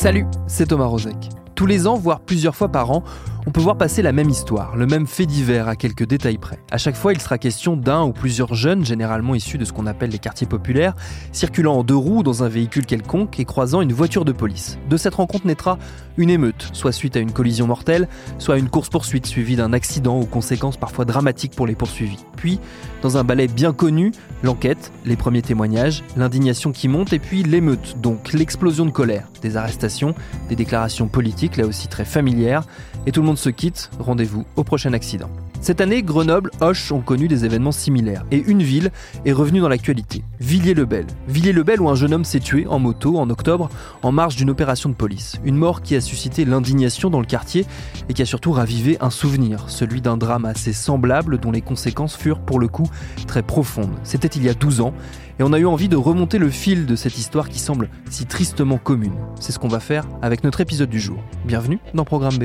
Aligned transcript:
Salut, 0.00 0.26
c'est 0.46 0.66
Thomas 0.66 0.84
Rozek. 0.84 1.28
Tous 1.56 1.66
les 1.66 1.88
ans, 1.88 1.96
voire 1.96 2.20
plusieurs 2.20 2.54
fois 2.54 2.68
par 2.68 2.92
an, 2.92 3.02
on 3.48 3.50
peut 3.50 3.62
voir 3.62 3.78
passer 3.78 4.02
la 4.02 4.12
même 4.12 4.28
histoire, 4.28 4.76
le 4.76 4.84
même 4.84 5.06
fait 5.06 5.24
divers 5.24 5.68
à 5.68 5.74
quelques 5.74 6.04
détails 6.04 6.36
près. 6.36 6.58
À 6.70 6.76
chaque 6.76 6.96
fois, 6.96 7.14
il 7.14 7.20
sera 7.22 7.38
question 7.38 7.78
d'un 7.78 8.02
ou 8.02 8.12
plusieurs 8.12 8.52
jeunes, 8.52 8.84
généralement 8.84 9.34
issus 9.34 9.56
de 9.56 9.64
ce 9.64 9.72
qu'on 9.72 9.86
appelle 9.86 10.10
les 10.10 10.18
quartiers 10.18 10.46
populaires, 10.46 10.94
circulant 11.32 11.76
en 11.76 11.82
deux 11.82 11.96
roues 11.96 12.22
dans 12.22 12.42
un 12.42 12.48
véhicule 12.50 12.84
quelconque 12.84 13.40
et 13.40 13.46
croisant 13.46 13.80
une 13.80 13.94
voiture 13.94 14.26
de 14.26 14.32
police. 14.32 14.78
De 14.90 14.98
cette 14.98 15.14
rencontre 15.14 15.46
naîtra 15.46 15.78
une 16.18 16.28
émeute, 16.28 16.68
soit 16.74 16.92
suite 16.92 17.16
à 17.16 17.20
une 17.20 17.32
collision 17.32 17.66
mortelle, 17.66 18.06
soit 18.38 18.56
à 18.56 18.58
une 18.58 18.68
course-poursuite 18.68 19.24
suivie 19.24 19.56
d'un 19.56 19.72
accident 19.72 20.18
aux 20.18 20.26
conséquences 20.26 20.76
parfois 20.76 21.06
dramatiques 21.06 21.56
pour 21.56 21.66
les 21.66 21.74
poursuivis. 21.74 22.26
Puis, 22.36 22.60
dans 23.00 23.16
un 23.16 23.24
ballet 23.24 23.46
bien 23.46 23.72
connu, 23.72 24.12
l'enquête, 24.42 24.92
les 25.06 25.16
premiers 25.16 25.42
témoignages, 25.42 26.04
l'indignation 26.16 26.72
qui 26.72 26.88
monte 26.88 27.14
et 27.14 27.18
puis 27.18 27.44
l'émeute, 27.44 27.96
donc 28.00 28.32
l'explosion 28.32 28.84
de 28.84 28.90
colère, 28.90 29.28
des 29.40 29.56
arrestations, 29.56 30.14
des 30.48 30.56
déclarations 30.56 31.08
politiques, 31.08 31.56
là 31.56 31.66
aussi 31.66 31.88
très 31.88 32.04
familières, 32.04 32.64
et 33.06 33.12
tout 33.12 33.20
le 33.20 33.26
monde 33.26 33.37
se 33.38 33.48
quitte, 33.50 33.90
rendez-vous 33.98 34.44
au 34.56 34.64
prochain 34.64 34.92
accident. 34.92 35.30
Cette 35.60 35.80
année, 35.80 36.02
Grenoble, 36.02 36.50
Hoche 36.60 36.92
ont 36.92 37.00
connu 37.00 37.26
des 37.26 37.44
événements 37.44 37.72
similaires 37.72 38.24
et 38.30 38.38
une 38.46 38.62
ville 38.62 38.92
est 39.24 39.32
revenue 39.32 39.60
dans 39.60 39.68
l'actualité, 39.68 40.22
Villiers-le-Bel. 40.40 41.06
Villiers-le-Bel 41.26 41.80
où 41.80 41.88
un 41.88 41.96
jeune 41.96 42.14
homme 42.14 42.24
s'est 42.24 42.38
tué 42.38 42.66
en 42.68 42.78
moto 42.78 43.18
en 43.18 43.28
octobre 43.28 43.68
en 44.02 44.12
marge 44.12 44.36
d'une 44.36 44.50
opération 44.50 44.88
de 44.88 44.94
police. 44.94 45.36
Une 45.44 45.56
mort 45.56 45.82
qui 45.82 45.96
a 45.96 46.00
suscité 46.00 46.44
l'indignation 46.44 47.10
dans 47.10 47.18
le 47.20 47.26
quartier 47.26 47.66
et 48.08 48.14
qui 48.14 48.22
a 48.22 48.26
surtout 48.26 48.52
ravivé 48.52 48.98
un 49.00 49.10
souvenir, 49.10 49.68
celui 49.68 50.00
d'un 50.00 50.16
drame 50.16 50.44
assez 50.44 50.72
semblable 50.72 51.38
dont 51.38 51.50
les 51.50 51.62
conséquences 51.62 52.16
furent 52.16 52.40
pour 52.40 52.60
le 52.60 52.68
coup 52.68 52.88
très 53.26 53.42
profondes. 53.42 53.94
C'était 54.04 54.28
il 54.28 54.44
y 54.44 54.48
a 54.48 54.54
12 54.54 54.80
ans 54.80 54.94
et 55.40 55.42
on 55.42 55.52
a 55.52 55.58
eu 55.58 55.66
envie 55.66 55.88
de 55.88 55.96
remonter 55.96 56.38
le 56.38 56.50
fil 56.50 56.86
de 56.86 56.96
cette 56.96 57.18
histoire 57.18 57.48
qui 57.48 57.58
semble 57.58 57.88
si 58.10 58.26
tristement 58.26 58.78
commune. 58.78 59.14
C'est 59.40 59.52
ce 59.52 59.58
qu'on 59.58 59.68
va 59.68 59.80
faire 59.80 60.06
avec 60.22 60.44
notre 60.44 60.60
épisode 60.60 60.90
du 60.90 61.00
jour. 61.00 61.18
Bienvenue 61.44 61.80
dans 61.94 62.04
Programme 62.04 62.38
B. 62.38 62.44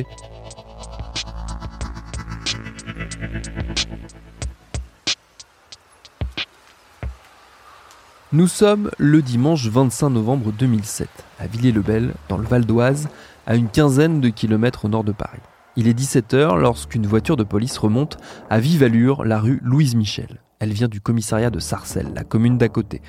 Nous 8.31 8.47
sommes 8.47 8.89
le 8.97 9.21
dimanche 9.21 9.67
25 9.67 10.09
novembre 10.09 10.51
2007, 10.51 11.07
à 11.37 11.45
Villiers-le-Bel, 11.45 12.15
dans 12.29 12.37
le 12.37 12.47
Val 12.47 12.65
d'Oise, 12.65 13.07
à 13.45 13.55
une 13.55 13.69
quinzaine 13.69 14.21
de 14.21 14.29
kilomètres 14.29 14.85
au 14.85 14.89
nord 14.89 15.03
de 15.03 15.11
Paris. 15.11 15.39
Il 15.75 15.87
est 15.87 15.97
17h 15.97 16.57
lorsqu'une 16.57 17.05
voiture 17.05 17.37
de 17.37 17.43
police 17.43 17.77
remonte 17.77 18.17
à 18.49 18.59
vive 18.59 18.81
allure 18.81 19.23
la 19.23 19.39
rue 19.39 19.59
Louise 19.63 19.93
Michel. 19.93 20.41
Elle 20.57 20.73
vient 20.73 20.87
du 20.87 20.99
commissariat 20.99 21.51
de 21.51 21.59
Sarcelles, 21.59 22.11
la 22.15 22.23
commune 22.23 22.57
d'à 22.57 22.69
côté. 22.69 23.03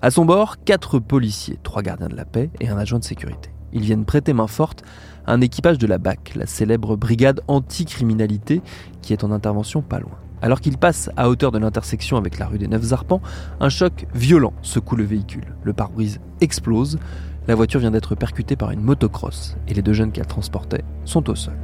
À 0.00 0.10
son 0.10 0.24
bord, 0.24 0.64
quatre 0.64 0.98
policiers, 0.98 1.58
trois 1.62 1.82
gardiens 1.82 2.08
de 2.08 2.16
la 2.16 2.24
paix 2.24 2.50
et 2.60 2.70
un 2.70 2.78
agent 2.78 2.98
de 2.98 3.04
sécurité. 3.04 3.50
Ils 3.72 3.82
viennent 3.82 4.04
prêter 4.04 4.32
main 4.32 4.46
forte 4.46 4.82
à 5.26 5.32
un 5.32 5.40
équipage 5.40 5.78
de 5.78 5.86
la 5.86 5.98
BAC, 5.98 6.34
la 6.34 6.46
célèbre 6.46 6.96
brigade 6.96 7.40
anti-criminalité 7.48 8.62
qui 9.02 9.12
est 9.12 9.24
en 9.24 9.32
intervention 9.32 9.82
pas 9.82 9.98
loin. 9.98 10.18
Alors 10.42 10.60
qu'il 10.60 10.78
passe 10.78 11.10
à 11.16 11.28
hauteur 11.28 11.52
de 11.52 11.58
l'intersection 11.58 12.16
avec 12.16 12.38
la 12.38 12.46
rue 12.46 12.58
des 12.58 12.68
Neuf 12.68 12.92
Arpents, 12.92 13.20
un 13.60 13.68
choc 13.68 14.06
violent 14.14 14.54
secoue 14.62 14.96
le 14.96 15.04
véhicule. 15.04 15.54
Le 15.64 15.72
pare-brise 15.72 16.18
explose, 16.40 16.98
la 17.46 17.54
voiture 17.54 17.80
vient 17.80 17.90
d'être 17.90 18.14
percutée 18.14 18.56
par 18.56 18.70
une 18.70 18.80
motocross 18.80 19.56
et 19.68 19.74
les 19.74 19.82
deux 19.82 19.92
jeunes 19.92 20.12
qu'elle 20.12 20.26
transportait 20.26 20.84
sont 21.04 21.28
au 21.28 21.34
sol. 21.34 21.54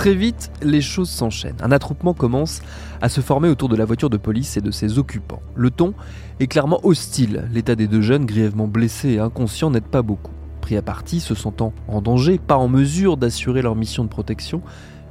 Très 0.00 0.14
vite, 0.14 0.50
les 0.62 0.80
choses 0.80 1.10
s'enchaînent. 1.10 1.60
Un 1.60 1.72
attroupement 1.72 2.14
commence 2.14 2.62
à 3.02 3.10
se 3.10 3.20
former 3.20 3.50
autour 3.50 3.68
de 3.68 3.76
la 3.76 3.84
voiture 3.84 4.08
de 4.08 4.16
police 4.16 4.56
et 4.56 4.62
de 4.62 4.70
ses 4.70 4.98
occupants. 4.98 5.42
Le 5.54 5.70
ton 5.70 5.92
est 6.38 6.46
clairement 6.46 6.80
hostile. 6.84 7.46
L'état 7.52 7.74
des 7.74 7.86
deux 7.86 8.00
jeunes, 8.00 8.24
grièvement 8.24 8.66
blessés 8.66 9.10
et 9.10 9.18
inconscients, 9.18 9.68
n'aide 9.68 9.84
pas 9.84 10.00
beaucoup. 10.00 10.32
Pris 10.62 10.78
à 10.78 10.80
partie, 10.80 11.20
se 11.20 11.34
sentant 11.34 11.74
en 11.86 12.00
danger, 12.00 12.38
pas 12.38 12.56
en 12.56 12.66
mesure 12.66 13.18
d'assurer 13.18 13.60
leur 13.60 13.76
mission 13.76 14.02
de 14.02 14.08
protection, 14.08 14.62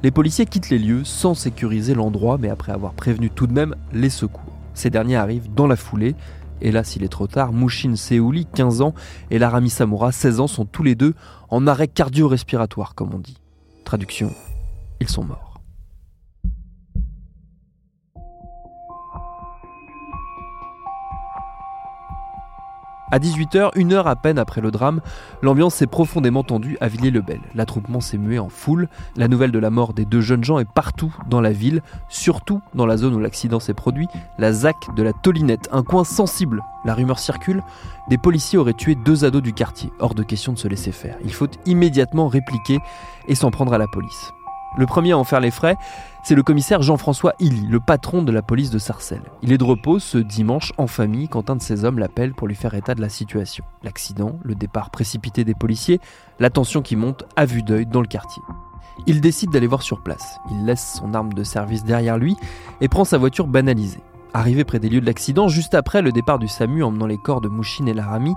les 0.02 0.10
policiers 0.10 0.44
quittent 0.44 0.70
les 0.70 0.80
lieux 0.80 1.04
sans 1.04 1.34
sécuriser 1.34 1.94
l'endroit, 1.94 2.36
mais 2.36 2.50
après 2.50 2.72
avoir 2.72 2.94
prévenu 2.94 3.30
tout 3.30 3.46
de 3.46 3.52
même 3.52 3.76
les 3.92 4.10
secours. 4.10 4.56
Ces 4.74 4.90
derniers 4.90 5.14
arrivent 5.14 5.54
dans 5.54 5.68
la 5.68 5.76
foulée. 5.76 6.16
Et 6.62 6.72
là, 6.72 6.82
s'il 6.82 7.04
est 7.04 7.08
trop 7.08 7.28
tard, 7.28 7.52
Mushin 7.52 7.94
Seouli, 7.94 8.44
15 8.56 8.80
ans, 8.80 8.94
et 9.30 9.38
Larami 9.38 9.70
Samura, 9.70 10.10
16 10.10 10.40
ans, 10.40 10.48
sont 10.48 10.64
tous 10.64 10.82
les 10.82 10.96
deux 10.96 11.14
en 11.48 11.68
arrêt 11.68 11.86
cardio-respiratoire, 11.86 12.96
comme 12.96 13.14
on 13.14 13.20
dit. 13.20 13.36
Traduction, 13.84 14.32
ils 15.00 15.08
sont 15.08 15.24
morts. 15.24 15.50
À 23.12 23.18
18h, 23.18 23.70
une 23.74 23.92
heure 23.92 24.06
à 24.06 24.14
peine 24.14 24.38
après 24.38 24.60
le 24.60 24.70
drame, 24.70 25.00
l'ambiance 25.42 25.74
s'est 25.74 25.88
profondément 25.88 26.44
tendue 26.44 26.78
à 26.80 26.86
Villiers-le-Bel. 26.86 27.40
L'attroupement 27.56 28.00
s'est 28.00 28.18
mué 28.18 28.38
en 28.38 28.48
foule. 28.48 28.88
La 29.16 29.26
nouvelle 29.26 29.50
de 29.50 29.58
la 29.58 29.70
mort 29.70 29.94
des 29.94 30.04
deux 30.04 30.20
jeunes 30.20 30.44
gens 30.44 30.60
est 30.60 30.72
partout 30.72 31.12
dans 31.28 31.40
la 31.40 31.50
ville, 31.50 31.82
surtout 32.08 32.60
dans 32.72 32.86
la 32.86 32.96
zone 32.96 33.14
où 33.14 33.18
l'accident 33.18 33.58
s'est 33.58 33.74
produit, 33.74 34.06
la 34.38 34.52
ZAC 34.52 34.76
de 34.94 35.02
la 35.02 35.12
Tolinette, 35.12 35.68
un 35.72 35.82
coin 35.82 36.04
sensible. 36.04 36.62
La 36.84 36.94
rumeur 36.94 37.18
circule, 37.18 37.64
des 38.08 38.18
policiers 38.18 38.60
auraient 38.60 38.74
tué 38.74 38.94
deux 38.94 39.24
ados 39.24 39.42
du 39.42 39.54
quartier. 39.54 39.90
Hors 39.98 40.14
de 40.14 40.22
question 40.22 40.52
de 40.52 40.58
se 40.58 40.68
laisser 40.68 40.92
faire. 40.92 41.16
Il 41.24 41.34
faut 41.34 41.50
immédiatement 41.66 42.28
répliquer 42.28 42.78
et 43.26 43.34
s'en 43.34 43.50
prendre 43.50 43.72
à 43.72 43.78
la 43.78 43.88
police. 43.88 44.30
Le 44.76 44.86
premier 44.86 45.12
à 45.12 45.18
en 45.18 45.24
faire 45.24 45.40
les 45.40 45.50
frais, 45.50 45.76
c'est 46.22 46.34
le 46.34 46.42
commissaire 46.42 46.82
Jean-François 46.82 47.34
Illy, 47.40 47.66
le 47.66 47.80
patron 47.80 48.22
de 48.22 48.30
la 48.30 48.42
police 48.42 48.70
de 48.70 48.78
Sarcelles. 48.78 49.30
Il 49.42 49.52
est 49.52 49.58
de 49.58 49.64
repos 49.64 49.98
ce 49.98 50.18
dimanche 50.18 50.72
en 50.78 50.86
famille 50.86 51.28
quand 51.28 51.50
un 51.50 51.56
de 51.56 51.62
ses 51.62 51.84
hommes 51.84 51.98
l'appelle 51.98 52.34
pour 52.34 52.46
lui 52.46 52.54
faire 52.54 52.74
état 52.74 52.94
de 52.94 53.00
la 53.00 53.08
situation. 53.08 53.64
L'accident, 53.82 54.38
le 54.42 54.54
départ 54.54 54.90
précipité 54.90 55.44
des 55.44 55.54
policiers, 55.54 56.00
la 56.38 56.50
tension 56.50 56.82
qui 56.82 56.94
monte 56.94 57.24
à 57.36 57.46
vue 57.46 57.62
d'œil 57.62 57.86
dans 57.86 58.00
le 58.00 58.06
quartier. 58.06 58.42
Il 59.06 59.20
décide 59.20 59.50
d'aller 59.50 59.66
voir 59.66 59.82
sur 59.82 60.02
place. 60.02 60.38
Il 60.50 60.66
laisse 60.66 60.98
son 60.98 61.14
arme 61.14 61.32
de 61.32 61.42
service 61.42 61.84
derrière 61.84 62.18
lui 62.18 62.36
et 62.80 62.88
prend 62.88 63.04
sa 63.04 63.18
voiture 63.18 63.46
banalisée. 63.46 64.02
Arrivé 64.32 64.62
près 64.64 64.78
des 64.78 64.88
lieux 64.88 65.00
de 65.00 65.06
l'accident, 65.06 65.48
juste 65.48 65.74
après 65.74 66.02
le 66.02 66.12
départ 66.12 66.38
du 66.38 66.46
SAMU 66.46 66.84
emmenant 66.84 67.06
les 67.06 67.18
corps 67.18 67.40
de 67.40 67.48
Mouchine 67.48 67.88
et 67.88 67.94
Larami, 67.94 68.34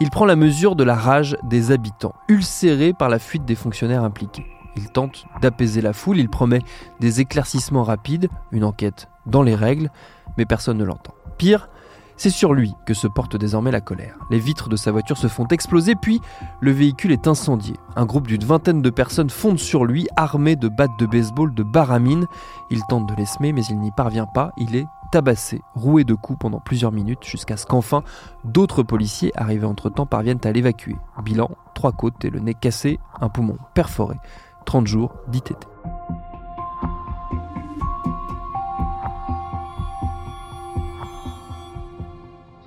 il 0.00 0.10
prend 0.10 0.24
la 0.24 0.36
mesure 0.36 0.76
de 0.76 0.84
la 0.84 0.94
rage 0.94 1.36
des 1.42 1.72
habitants, 1.72 2.14
ulcérés 2.28 2.92
par 2.92 3.08
la 3.08 3.18
fuite 3.18 3.44
des 3.44 3.56
fonctionnaires 3.56 4.04
impliqués. 4.04 4.46
Il 4.76 4.88
tente 4.90 5.26
d'apaiser 5.40 5.80
la 5.80 5.92
foule, 5.92 6.18
il 6.18 6.28
promet 6.28 6.60
des 7.00 7.20
éclaircissements 7.20 7.84
rapides, 7.84 8.28
une 8.52 8.64
enquête 8.64 9.08
dans 9.26 9.42
les 9.42 9.54
règles, 9.54 9.90
mais 10.38 10.46
personne 10.46 10.78
ne 10.78 10.84
l'entend. 10.84 11.14
Pire, 11.38 11.68
c'est 12.16 12.30
sur 12.30 12.54
lui 12.54 12.72
que 12.86 12.94
se 12.94 13.06
porte 13.06 13.36
désormais 13.36 13.70
la 13.70 13.80
colère. 13.80 14.16
Les 14.30 14.38
vitres 14.38 14.68
de 14.68 14.76
sa 14.76 14.92
voiture 14.92 15.16
se 15.16 15.26
font 15.26 15.46
exploser, 15.48 15.94
puis 15.94 16.20
le 16.60 16.70
véhicule 16.70 17.12
est 17.12 17.26
incendié. 17.26 17.74
Un 17.96 18.06
groupe 18.06 18.28
d'une 18.28 18.44
vingtaine 18.44 18.82
de 18.82 18.90
personnes 18.90 19.30
fonde 19.30 19.58
sur 19.58 19.84
lui, 19.84 20.06
armé 20.16 20.54
de 20.54 20.68
battes 20.68 20.98
de 20.98 21.06
baseball, 21.06 21.54
de 21.54 21.62
baramines. 21.62 22.26
Il 22.70 22.82
tente 22.88 23.08
de 23.08 23.14
l'esmer, 23.14 23.52
mais 23.52 23.64
il 23.64 23.78
n'y 23.80 23.90
parvient 23.90 24.26
pas. 24.26 24.52
Il 24.56 24.76
est 24.76 24.86
tabassé, 25.10 25.62
roué 25.74 26.04
de 26.04 26.14
coups 26.14 26.38
pendant 26.38 26.60
plusieurs 26.60 26.92
minutes, 26.92 27.24
jusqu'à 27.24 27.56
ce 27.56 27.66
qu'enfin 27.66 28.02
d'autres 28.44 28.82
policiers 28.82 29.32
arrivés 29.34 29.66
entre-temps 29.66 30.06
parviennent 30.06 30.40
à 30.44 30.52
l'évacuer. 30.52 30.96
Bilan, 31.22 31.50
trois 31.74 31.92
côtes 31.92 32.24
et 32.24 32.30
le 32.30 32.40
nez 32.40 32.54
cassé, 32.54 32.98
un 33.20 33.28
poumon 33.28 33.58
perforé. 33.74 34.16
30 34.64 34.86
jours 34.86 35.14
d'ITT. 35.28 35.56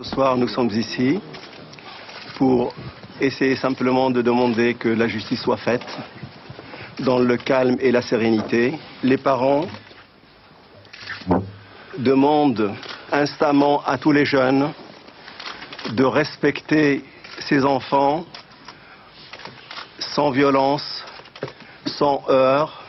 Ce 0.01 0.03
soir, 0.12 0.38
nous 0.38 0.47
sommes 0.47 0.69
ici 0.71 1.19
pour 2.38 2.74
essayer 3.21 3.56
simplement 3.56 4.12
de 4.12 4.21
demander 4.21 4.74
que 4.74 4.89
la 4.89 5.07
justice 5.07 5.42
soit 5.42 5.57
faite 5.57 5.86
dans 7.00 7.19
le 7.19 7.38
calme 7.38 7.77
et 7.80 7.92
la 7.92 8.01
sérénité. 8.01 8.77
Les 9.03 9.18
parents 9.18 9.65
demandent 11.97 12.74
instamment 13.12 13.81
à 13.86 13.97
tous 13.97 14.12
les 14.12 14.25
jeunes 14.25 14.71
de 15.92 16.03
respecter 16.03 17.03
ces 17.39 17.63
enfants 17.63 18.25
sans 20.00 20.31
violence, 20.31 21.05
sans 21.97 22.24
heurts 22.30 22.83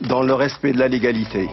dans 0.00 0.22
le 0.22 0.34
respect 0.34 0.72
de 0.72 0.78
la 0.78 0.88
légalité. 0.88 1.48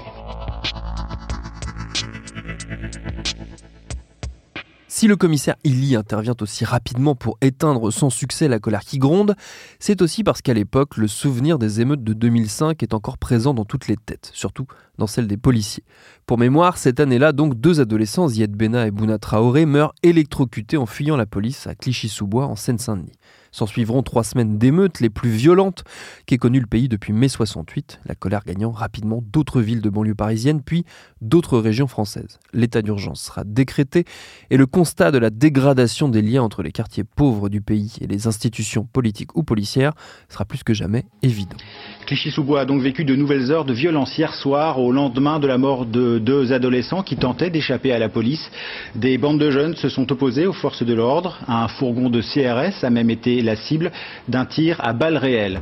Si 4.88 5.08
le 5.08 5.16
commissaire 5.16 5.56
Illy 5.64 5.96
intervient 5.96 6.36
aussi 6.40 6.66
rapidement 6.66 7.16
pour 7.16 7.38
éteindre 7.42 7.92
sans 7.92 8.12
succès 8.12 8.48
la 8.48 8.60
colère 8.60 8.82
qui 8.82 9.00
gronde, 9.00 9.36
c'est 9.80 10.04
aussi 10.04 10.24
parce 10.24 10.44
qu'à 10.44 10.54
l'époque, 10.54 10.98
le 10.98 11.08
souvenir 11.08 11.58
des 11.58 11.82
émeutes 11.82 12.04
de 12.04 12.14
2005 12.14 12.84
est 12.84 12.94
encore 12.94 13.18
présent 13.18 13.56
dans 13.56 13.66
toutes 13.66 13.88
les 13.88 13.98
têtes, 13.98 14.30
surtout 14.34 14.68
dans 15.00 15.08
celle 15.08 15.26
des 15.26 15.36
policiers. 15.36 15.84
Pour 16.28 16.38
mémoire, 16.38 16.78
cette 16.78 17.00
année-là, 17.00 17.32
donc, 17.32 17.56
deux 17.56 17.82
adolescents, 17.82 18.28
Ziad 18.28 18.52
Bena 18.52 18.86
et 18.86 18.92
Bouna 18.92 19.18
Traoré, 19.18 19.66
meurent 19.66 19.96
électrocutés 20.04 20.78
en 20.78 20.86
fuyant 20.86 21.18
la 21.18 21.26
police 21.26 21.66
à 21.66 21.74
Clichy-sous-Bois, 21.74 22.46
en 22.46 22.56
Seine-Saint-Denis. 22.56 23.18
S'en 23.54 23.68
suivront 23.68 24.02
trois 24.02 24.24
semaines 24.24 24.58
d'émeutes 24.58 25.00
les 25.00 25.12
plus 25.12 25.30
violentes 25.30 25.84
qu'ait 26.26 26.40
connu 26.40 26.60
le 26.60 26.66
pays 26.66 26.90
depuis 26.90 27.14
mai 27.14 27.28
68, 27.28 28.02
la 28.08 28.16
colère 28.16 28.42
gagnant 28.44 28.72
rapidement 28.72 29.24
d'autres 29.32 29.62
villes 29.62 29.82
de 29.82 29.92
banlieue 29.92 30.16
parisienne 30.16 30.64
puis 30.66 30.86
d'autres 31.22 31.60
régions 31.60 31.86
françaises. 31.86 32.40
L'état 32.52 32.82
d'urgence 32.82 33.22
sera 33.22 33.44
décrété 33.44 34.06
et 34.50 34.58
le 34.58 34.66
constat 34.66 35.12
de 35.12 35.20
la 35.20 35.30
dégradation 35.30 36.10
des 36.10 36.24
liens 36.24 36.42
entre 36.42 36.64
les 36.64 36.72
quartiers 36.72 37.04
pauvres 37.04 37.48
du 37.48 37.62
pays 37.62 37.94
et 38.02 38.08
les 38.08 38.26
institutions 38.26 38.86
politiques 38.92 39.38
ou 39.38 39.44
policières 39.44 39.94
sera 40.30 40.46
plus 40.46 40.64
que 40.64 40.74
jamais 40.74 41.06
évident. 41.22 41.56
Clichy-sous-Bois 42.08 42.62
a 42.62 42.66
donc 42.66 42.82
vécu 42.82 43.06
de 43.06 43.16
nouvelles 43.16 43.52
heures 43.52 43.66
de 43.66 43.74
violence 43.74 44.18
hier 44.18 44.34
soir 44.34 44.80
au 44.80 44.92
lendemain 44.92 45.40
de 45.40 45.46
la 45.46 45.60
mort 45.60 45.86
de 45.86 46.18
deux 46.18 46.54
adolescents 46.54 47.04
qui 47.04 47.18
tentaient 47.18 47.52
d'échapper 47.52 47.92
à 47.92 48.00
la 48.00 48.10
police. 48.10 48.50
Des 48.96 49.20
bandes 49.20 49.40
de 49.40 49.52
jeunes 49.52 49.76
se 49.76 49.90
sont 49.90 50.12
opposées 50.12 50.48
aux 50.48 50.54
forces 50.54 50.82
de 50.82 50.94
l'ordre. 50.96 51.38
Un 51.48 51.68
fourgon 51.68 52.10
de 52.10 52.22
CRS 52.22 52.84
a 52.84 52.90
même 52.90 53.12
été 53.12 53.43
la 53.44 53.56
cible 53.56 53.92
d'un 54.28 54.46
tir 54.46 54.80
à 54.82 54.94
balles 54.94 55.18
réelles. 55.18 55.62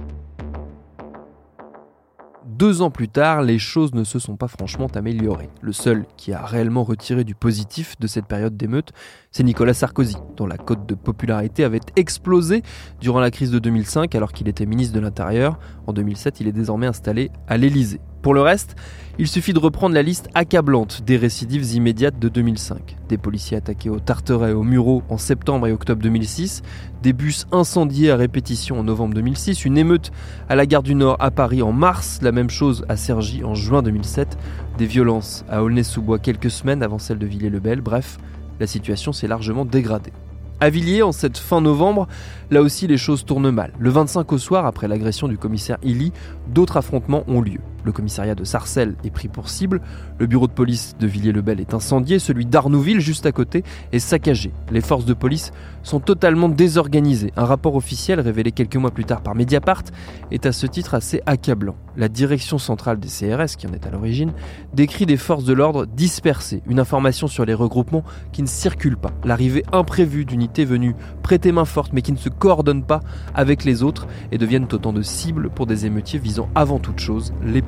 Deux 2.45 2.81
ans 2.83 2.92
plus 2.92 3.07
tard, 3.07 3.42
les 3.42 3.57
choses 3.57 3.94
ne 3.95 4.04
se 4.04 4.19
sont 4.19 4.36
pas 4.36 4.48
franchement 4.48 4.88
améliorées. 4.94 5.50
Le 5.62 5.74
seul 5.74 6.06
qui 6.16 6.31
a 6.31 6.45
réellement 6.45 6.83
retiré 6.83 7.24
du 7.24 7.33
positif 7.33 8.00
de 8.00 8.06
cette 8.06 8.28
période 8.28 8.56
d'émeute, 8.56 8.92
c'est 9.33 9.44
Nicolas 9.44 9.74
Sarkozy, 9.74 10.18
dont 10.36 10.45
la 10.45 10.57
cote 10.57 10.86
de 10.86 10.94
popularité 10.94 11.63
avait 11.63 11.80
explosé 11.95 12.63
durant 13.00 13.22
la 13.22 13.31
crise 13.31 13.50
de 13.50 13.60
2005 13.60 14.13
alors 14.13 14.33
qu'il 14.33 14.50
était 14.50 14.66
ministre 14.66 14.94
de 14.94 15.00
l'Intérieur. 15.00 15.57
En 15.88 15.94
2007, 15.94 16.42
il 16.42 16.50
est 16.50 16.51
désormais 16.51 16.88
installé 16.88 17.31
à 17.48 17.56
l'Élysée. 17.56 18.01
Pour 18.22 18.33
le 18.33 18.42
reste, 18.42 18.75
il 19.18 19.28
suffit 19.28 19.54
de 19.54 19.60
reprendre 19.60 19.95
la 19.95 20.01
liste 20.01 20.28
accablante 20.33 21.04
des 21.06 21.16
récidives 21.16 21.63
immédiates 21.74 22.19
de 22.19 22.28
2005. 22.28 22.98
Des 23.07 23.18
policiers 23.18 23.56
attaqués 23.56 23.89
au 23.89 24.00
Tarteret 24.00 24.51
et 24.51 24.54
au 24.54 24.63
Murau 24.63 25.01
en 25.07 25.18
septembre 25.18 25.66
et 25.66 25.72
octobre 25.72 26.04
2006, 26.04 26.62
des 27.01 27.13
bus 27.13 27.48
incendiés 27.54 28.12
à 28.12 28.18
répétition 28.18 28.80
en 28.80 28.84
novembre 28.84 29.13
2006, 29.13 29.63
une 29.63 29.77
émeute 29.77 30.12
à 30.50 30.56
la 30.56 30.66
gare 30.66 30.84
du 30.84 30.94
Nord 30.94 31.16
à 31.22 31.31
Paris 31.31 31.62
en 31.62 31.72
mars, 31.72 32.19
la 32.22 32.34
même 32.34 32.50
chose 32.50 32.86
à 32.89 32.98
Cergy 32.98 33.45
en 33.45 33.56
juin 33.56 33.81
2007, 33.81 34.38
des 34.77 34.86
violences 34.86 35.45
à 35.50 35.63
Aulnay-sous-Bois 35.63 36.19
quelques 36.19 36.51
semaines 36.51 36.84
avant 36.84 37.00
celle 37.00 37.18
de 37.18 37.25
Villers-le-Bel, 37.25 37.80
bref, 37.80 38.18
la 38.62 38.68
situation 38.68 39.12
s'est 39.12 39.28
largement 39.28 39.66
dégradée. 39.66 40.13
À 40.62 40.69
Villiers, 40.69 41.02
en 41.02 41.12
cette 41.12 41.40
fin 41.40 41.60
novembre, 41.60 42.08
là 42.52 42.62
aussi 42.62 42.86
les 42.86 42.98
choses 42.98 43.25
tournent 43.25 43.50
mal. 43.50 43.74
Le 43.80 43.90
25 43.90 44.31
au 44.31 44.38
soir, 44.38 44.68
après 44.68 44.88
l'agression 44.88 45.28
du 45.28 45.40
commissaire 45.40 45.80
Illy, 45.81 46.13
d'autres 46.48 46.78
affrontements 46.78 47.24
ont 47.28 47.42
lieu. 47.42 47.60
Le 47.83 47.92
commissariat 47.92 48.36
de 48.36 48.44
Sarcelles 48.44 48.95
est 49.04 49.10
pris 49.10 49.28
pour 49.28 49.50
cible, 49.50 49.81
le 50.19 50.28
bureau 50.28 50.48
de 50.48 50.51
police 50.51 50.95
de 51.00 51.07
Villiers-le-Bel 51.07 51.60
est 51.60 51.74
incendié, 51.74 52.19
celui 52.19 52.45
d'Arnouville, 52.45 53.00
juste 53.00 53.25
à 53.25 53.31
côté, 53.31 53.63
est 53.92 54.00
saccagé. 54.00 54.51
Les 54.72 54.81
forces 54.81 55.06
de 55.06 55.13
police 55.13 55.51
sont 55.83 56.00
totalement 56.00 56.50
désorganisées. 56.50 57.33
Un 57.36 57.45
rapport 57.45 57.75
officiel 57.75 58.19
révélé 58.19 58.51
quelques 58.51 58.75
mois 58.75 58.92
plus 58.92 59.06
tard 59.06 59.22
par 59.22 59.36
Mediapart 59.36 59.83
est 60.31 60.45
à 60.45 60.51
ce 60.51 60.68
titre 60.68 60.94
assez 60.94 61.22
accablant. 61.25 61.75
La 61.98 62.07
direction 62.07 62.57
centrale 62.57 63.00
des 63.00 63.07
CRS, 63.07 63.57
qui 63.57 63.68
en 63.68 63.74
est 63.74 63.86
à 63.86 63.89
l'origine, 63.89 64.34
décrit 64.74 65.06
des 65.06 65.18
forces 65.18 65.44
de 65.44 65.54
l'ordre 65.54 65.86
dispersées, 65.86 66.62
une 66.68 66.80
information 66.80 67.27
sur 67.27 67.45
les 67.45 67.54
regroupements 67.54 68.04
qui 68.31 68.42
ne 68.42 68.48
circulent 68.48 68.98
pas, 68.98 69.12
l'arrivée 69.24 69.63
imprévue 69.72 70.25
d'unités 70.25 70.66
venues 70.66 70.95
prêter 71.22 71.51
main 71.51 71.66
forte 71.66 71.94
mais 71.94 72.01
qui 72.01 72.12
ne 72.12 72.18
se 72.18 72.30
coordonnent 72.30 72.84
pas 72.84 73.01
avec 73.34 73.63
les 73.63 73.84
autres 73.84 74.07
et 74.31 74.38
deviennent 74.38 74.68
autant 74.72 74.94
de 74.94 75.01
cibles 75.01 75.50
pour 75.50 75.66
des 75.66 75.86
émeutiers 75.86 76.19
visant 76.19 76.50
avant 76.56 76.80
toute 76.80 77.00
chose 77.00 77.34
les 77.44 77.62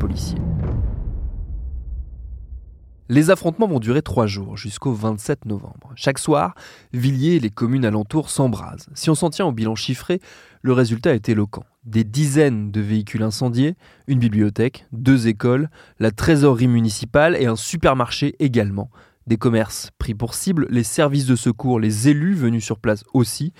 Les 3.09 3.29
affrontements 3.29 3.67
vont 3.67 3.79
durer 3.79 4.01
trois 4.01 4.27
jours, 4.27 4.57
jusqu'au 4.57 4.93
27 4.93 5.45
novembre. 5.45 5.91
Chaque 5.95 6.17
soir, 6.17 6.55
Villiers 6.93 7.35
et 7.35 7.39
les 7.39 7.49
communes 7.49 7.85
alentours 7.85 8.29
s'embrasent. 8.29 8.87
Si 8.93 9.09
on 9.09 9.15
s'en 9.15 9.29
tient 9.29 9.45
au 9.45 9.51
bilan 9.51 9.75
chiffré, 9.75 10.19
le 10.61 10.73
résultat 10.73 11.13
est 11.13 11.29
éloquent. 11.29 11.65
Des 11.83 12.03
dizaines 12.03 12.71
de 12.71 12.81
véhicules 12.81 13.23
incendiés, 13.23 13.75
une 14.07 14.19
bibliothèque, 14.19 14.85
deux 14.93 15.27
écoles, 15.27 15.69
la 15.99 16.11
trésorerie 16.11 16.67
municipale 16.67 17.35
et 17.35 17.45
un 17.45 17.57
supermarché 17.57 18.35
également. 18.39 18.89
Des 19.27 19.37
commerces 19.37 19.91
pris 19.99 20.15
pour 20.15 20.33
cible, 20.33 20.67
les 20.69 20.83
services 20.83 21.25
de 21.25 21.35
secours, 21.35 21.79
les 21.79 22.09
élus 22.09 22.33
venus 22.33 22.63
sur 22.63 22.79
place 22.79 23.03
aussi, 23.13 23.53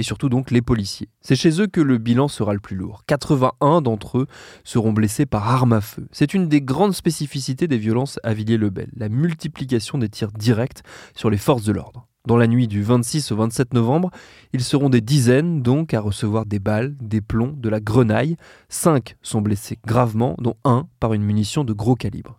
et 0.00 0.02
surtout 0.02 0.30
donc 0.30 0.50
les 0.50 0.62
policiers. 0.62 1.10
C'est 1.20 1.36
chez 1.36 1.60
eux 1.60 1.66
que 1.66 1.82
le 1.82 1.98
bilan 1.98 2.26
sera 2.26 2.54
le 2.54 2.58
plus 2.58 2.74
lourd. 2.74 3.02
81 3.06 3.82
d'entre 3.82 4.20
eux 4.20 4.26
seront 4.64 4.94
blessés 4.94 5.26
par 5.26 5.46
arme 5.46 5.74
à 5.74 5.82
feu. 5.82 6.08
C'est 6.10 6.32
une 6.32 6.48
des 6.48 6.62
grandes 6.62 6.94
spécificités 6.94 7.68
des 7.68 7.76
violences 7.76 8.18
à 8.22 8.32
Villiers-le-Bel, 8.32 8.88
la 8.96 9.10
multiplication 9.10 9.98
des 9.98 10.08
tirs 10.08 10.32
directs 10.32 10.80
sur 11.14 11.28
les 11.28 11.36
forces 11.36 11.64
de 11.64 11.72
l'ordre. 11.72 12.08
Dans 12.26 12.38
la 12.38 12.46
nuit 12.46 12.66
du 12.66 12.82
26 12.82 13.30
au 13.32 13.36
27 13.36 13.74
novembre, 13.74 14.10
ils 14.54 14.64
seront 14.64 14.88
des 14.88 15.02
dizaines 15.02 15.60
donc 15.60 15.92
à 15.92 16.00
recevoir 16.00 16.46
des 16.46 16.60
balles, 16.60 16.96
des 17.02 17.20
plombs, 17.20 17.52
de 17.54 17.68
la 17.68 17.80
grenaille. 17.80 18.36
Cinq 18.70 19.16
sont 19.20 19.42
blessés 19.42 19.78
gravement, 19.86 20.34
dont 20.38 20.56
un 20.64 20.86
par 20.98 21.12
une 21.12 21.22
munition 21.22 21.62
de 21.62 21.74
gros 21.74 21.94
calibre. 21.94 22.38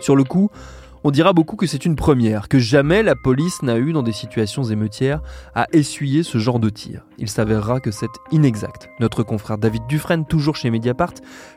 Sur 0.00 0.16
le 0.16 0.24
coup, 0.24 0.48
on 1.06 1.10
dira 1.10 1.34
beaucoup 1.34 1.56
que 1.56 1.66
c'est 1.66 1.84
une 1.84 1.96
première, 1.96 2.48
que 2.48 2.58
jamais 2.58 3.02
la 3.02 3.14
police 3.14 3.62
n'a 3.62 3.76
eu 3.76 3.92
dans 3.92 4.02
des 4.02 4.12
situations 4.12 4.64
émeutières 4.64 5.20
à 5.54 5.66
essuyer 5.72 6.22
ce 6.22 6.38
genre 6.38 6.58
de 6.58 6.70
tir. 6.70 7.04
Il 7.18 7.28
s'avérera 7.28 7.78
que 7.78 7.90
c'est 7.90 8.08
inexact. 8.32 8.88
Notre 9.00 9.22
confrère 9.22 9.58
David 9.58 9.82
Dufresne, 9.86 10.24
toujours 10.24 10.56
chez 10.56 10.70
Mediapart, 10.70 11.12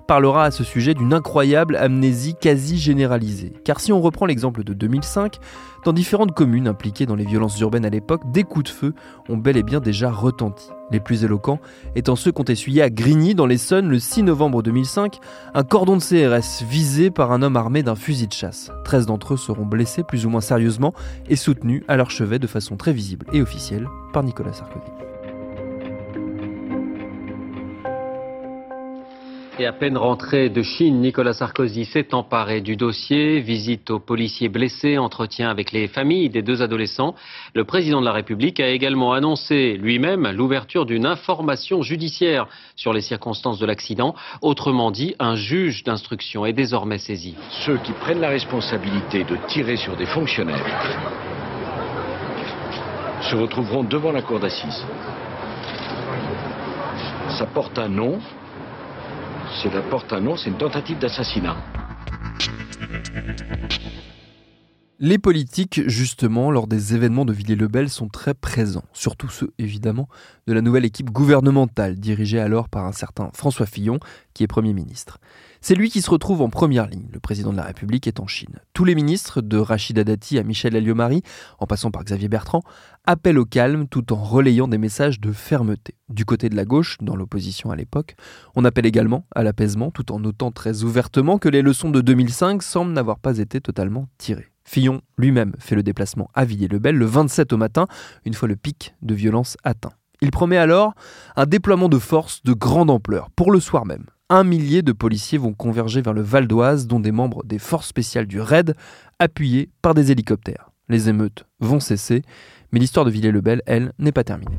parlera 0.06 0.44
à 0.44 0.52
ce 0.52 0.66
sujet 0.66 0.94
d'une 0.94 1.14
incroyable 1.14 1.78
amnésie 1.78 2.36
quasi 2.36 2.78
généralisée. 2.78 3.54
Car 3.64 3.80
si 3.80 3.94
on 3.94 4.02
reprend 4.02 4.26
l'exemple 4.26 4.66
de 4.66 4.74
2005, 4.74 5.38
dans 5.88 5.94
différentes 5.94 6.34
communes 6.34 6.68
impliquées 6.68 7.06
dans 7.06 7.16
les 7.16 7.24
violences 7.24 7.58
urbaines 7.62 7.86
à 7.86 7.90
l'époque, 7.90 8.30
des 8.30 8.44
coups 8.44 8.66
de 8.66 8.76
feu 8.76 8.94
ont 9.30 9.38
bel 9.38 9.56
et 9.56 9.64
bien 9.64 9.80
déjà 9.80 10.12
retenti. 10.12 10.68
Les 10.92 11.00
plus 11.00 11.24
éloquents 11.24 11.62
étant 11.96 12.18
ceux 12.18 12.34
qu'ont 12.34 12.44
essuyé 12.44 12.82
à 12.82 12.90
Grigny 12.90 13.36
dans 13.36 13.46
l'Essonne 13.46 13.88
le 13.88 13.98
6 13.98 14.24
novembre 14.24 14.62
2005 14.62 15.20
un 15.54 15.64
cordon 15.64 15.96
de 15.96 16.02
CRS 16.02 16.66
visé 16.68 17.10
par 17.10 17.32
un 17.32 17.42
homme 17.42 17.56
armé 17.56 17.84
d'un 17.84 17.96
fusil 17.96 18.28
de 18.28 18.34
chasse. 18.34 18.70
13 18.84 19.06
d'entre 19.06 19.36
eux 19.36 19.38
seront 19.38 19.66
blessés 19.66 20.04
plus 20.04 20.26
ou 20.26 20.30
moins 20.30 20.42
sérieusement 20.42 20.94
et 21.30 21.38
soutenus 21.38 21.84
à 21.88 21.96
leur 21.96 22.12
chevet 22.12 22.38
de 22.38 22.48
façon 22.48 22.76
très 22.76 22.92
visible 22.92 23.26
et 23.32 23.42
officielle 23.42 23.88
par 24.12 24.24
Nicolas 24.24 24.52
Sarkozy. 24.52 24.92
Et 29.60 29.66
à 29.66 29.74
peine 29.74 29.98
rentré 29.98 30.50
de 30.50 30.62
Chine, 30.62 31.02
Nicolas 31.02 31.34
Sarkozy 31.34 31.86
s'est 31.86 32.14
emparé 32.14 32.62
du 32.62 32.76
dossier, 32.76 33.40
visite 33.40 33.90
aux 33.90 33.98
policiers 33.98 34.50
blessés, 34.50 35.00
entretien 35.00 35.50
avec 35.50 35.72
les 35.72 35.88
familles 35.88 36.30
des 36.30 36.44
deux 36.44 36.62
adolescents. 36.62 37.16
Le 37.56 37.64
président 37.64 38.00
de 38.00 38.06
la 38.06 38.12
République 38.12 38.60
a 38.60 38.70
également 38.70 39.14
annoncé 39.14 39.74
lui-même 39.74 40.30
l'ouverture 40.30 40.86
d'une 40.86 41.08
information 41.08 41.82
judiciaire 41.82 42.46
sur 42.76 42.94
les 42.94 43.02
circonstances 43.02 43.58
de 43.58 43.66
l'accident. 43.66 44.14
Autrement 44.44 44.92
dit, 44.92 45.16
un 45.18 45.36
juge 45.36 45.84
d'instruction 45.84 46.46
est 46.46 46.54
désormais 46.54 47.00
saisi. 47.00 47.34
Ceux 47.66 47.78
qui 47.78 47.94
prennent 47.94 48.22
la 48.22 48.30
responsabilité 48.30 49.24
de 49.24 49.38
tirer 49.48 49.78
sur 49.78 49.96
des 49.96 50.06
fonctionnaires 50.06 50.66
se 53.22 53.36
retrouveront 53.36 53.84
devant 53.84 54.12
la 54.12 54.22
cour 54.22 54.40
d'assises. 54.40 54.86
Ça 57.30 57.48
porte 57.48 57.78
un 57.80 57.90
nom, 57.90 58.20
c'est 59.62 59.74
la 59.74 59.82
porte 59.82 60.12
à 60.14 60.20
c'est 60.38 60.50
une 60.50 60.58
tentative 60.58 61.00
d'assassinat. 61.00 61.56
Les 65.00 65.20
politiques, 65.20 65.82
justement, 65.88 66.50
lors 66.50 66.66
des 66.66 66.96
événements 66.96 67.24
de 67.24 67.32
Villiers-le-Bel, 67.32 67.88
sont 67.88 68.08
très 68.08 68.34
présents, 68.34 68.86
surtout 68.94 69.30
ceux, 69.30 69.52
évidemment, 69.60 70.10
de 70.48 70.54
la 70.54 70.62
nouvelle 70.62 70.86
équipe 70.86 71.12
gouvernementale, 71.12 72.00
dirigée 72.00 72.40
alors 72.40 72.68
par 72.68 72.86
un 72.86 72.92
certain 72.92 73.30
François 73.34 73.68
Fillon, 73.68 74.00
qui 74.34 74.44
est 74.44 74.48
Premier 74.48 74.74
ministre. 74.74 75.20
C'est 75.68 75.76
lui 75.76 75.90
qui 75.90 76.02
se 76.02 76.10
retrouve 76.10 76.42
en 76.42 76.50
première 76.50 76.88
ligne. 76.88 77.10
Le 77.12 77.20
président 77.20 77.52
de 77.52 77.58
la 77.58 77.64
République 77.64 78.08
est 78.08 78.22
en 78.22 78.26
Chine. 78.26 78.62
Tous 78.72 78.86
les 78.86 78.96
ministres, 78.96 79.42
de 79.42 79.58
Rachida 79.58 80.06
Dati 80.06 80.40
à 80.40 80.44
Michel 80.44 80.78
Alliot-Marie, 80.78 81.24
en 81.60 81.68
passant 81.68 81.92
par 81.92 82.06
Xavier 82.06 82.30
Bertrand, 82.30 82.64
appellent 83.06 83.38
au 83.38 83.44
calme 83.44 83.86
tout 83.90 84.14
en 84.14 84.16
relayant 84.16 84.70
des 84.70 84.78
messages 84.78 85.20
de 85.20 85.34
fermeté. 85.34 85.96
Du 86.08 86.24
côté 86.24 86.48
de 86.48 86.56
la 86.56 86.64
gauche, 86.64 86.96
dans 87.02 87.18
l'opposition 87.18 87.70
à 87.70 87.76
l'époque, 87.76 88.16
on 88.56 88.64
appelle 88.64 88.86
également 88.86 89.26
à 89.36 89.44
l'apaisement 89.44 89.92
tout 89.92 90.14
en 90.14 90.22
notant 90.22 90.52
très 90.52 90.84
ouvertement 90.84 91.38
que 91.38 91.50
les 91.50 91.62
leçons 91.62 91.90
de 91.90 92.00
2005 92.00 92.64
semblent 92.64 92.94
n'avoir 92.94 93.20
pas 93.20 93.38
été 93.38 93.60
totalement 93.60 94.08
tirées. 94.18 94.54
Fillon 94.64 95.02
lui-même 95.18 95.52
fait 95.60 95.76
le 95.76 95.84
déplacement 95.84 96.30
à 96.34 96.46
Villiers-le-Bel 96.46 96.96
le 96.96 97.06
27 97.06 97.52
au 97.52 97.58
matin, 97.58 97.88
une 98.24 98.36
fois 98.36 98.48
le 98.48 98.56
pic 98.56 98.96
de 99.02 99.14
violence 99.14 99.58
atteint. 99.66 99.92
Il 100.22 100.32
promet 100.32 100.56
alors 100.56 100.94
un 101.36 101.46
déploiement 101.46 101.90
de 101.90 102.00
force 102.00 102.42
de 102.46 102.54
grande 102.54 102.90
ampleur, 102.90 103.32
pour 103.32 103.52
le 103.52 103.60
soir 103.60 103.86
même. 103.86 104.06
Un 104.30 104.44
millier 104.44 104.82
de 104.82 104.92
policiers 104.92 105.38
vont 105.38 105.54
converger 105.54 106.02
vers 106.02 106.12
le 106.12 106.22
Val 106.22 106.50
d'Oise, 106.50 106.86
dont 106.86 107.00
des 107.00 107.14
membres 107.14 107.46
des 107.46 107.60
forces 107.60 107.88
spéciales 107.88 108.28
du 108.28 108.42
RAID, 108.42 108.76
appuyés 109.20 109.70
par 109.82 109.94
des 109.94 110.12
hélicoptères. 110.12 110.72
Les 110.90 111.08
émeutes 111.08 111.46
vont 111.62 111.80
cesser, 111.80 112.24
mais 112.74 112.80
l'histoire 112.80 113.06
de 113.06 113.10
Villers-le-Bel, 113.10 113.62
elle, 113.66 113.94
n'est 114.00 114.12
pas 114.12 114.26
terminée. 114.26 114.58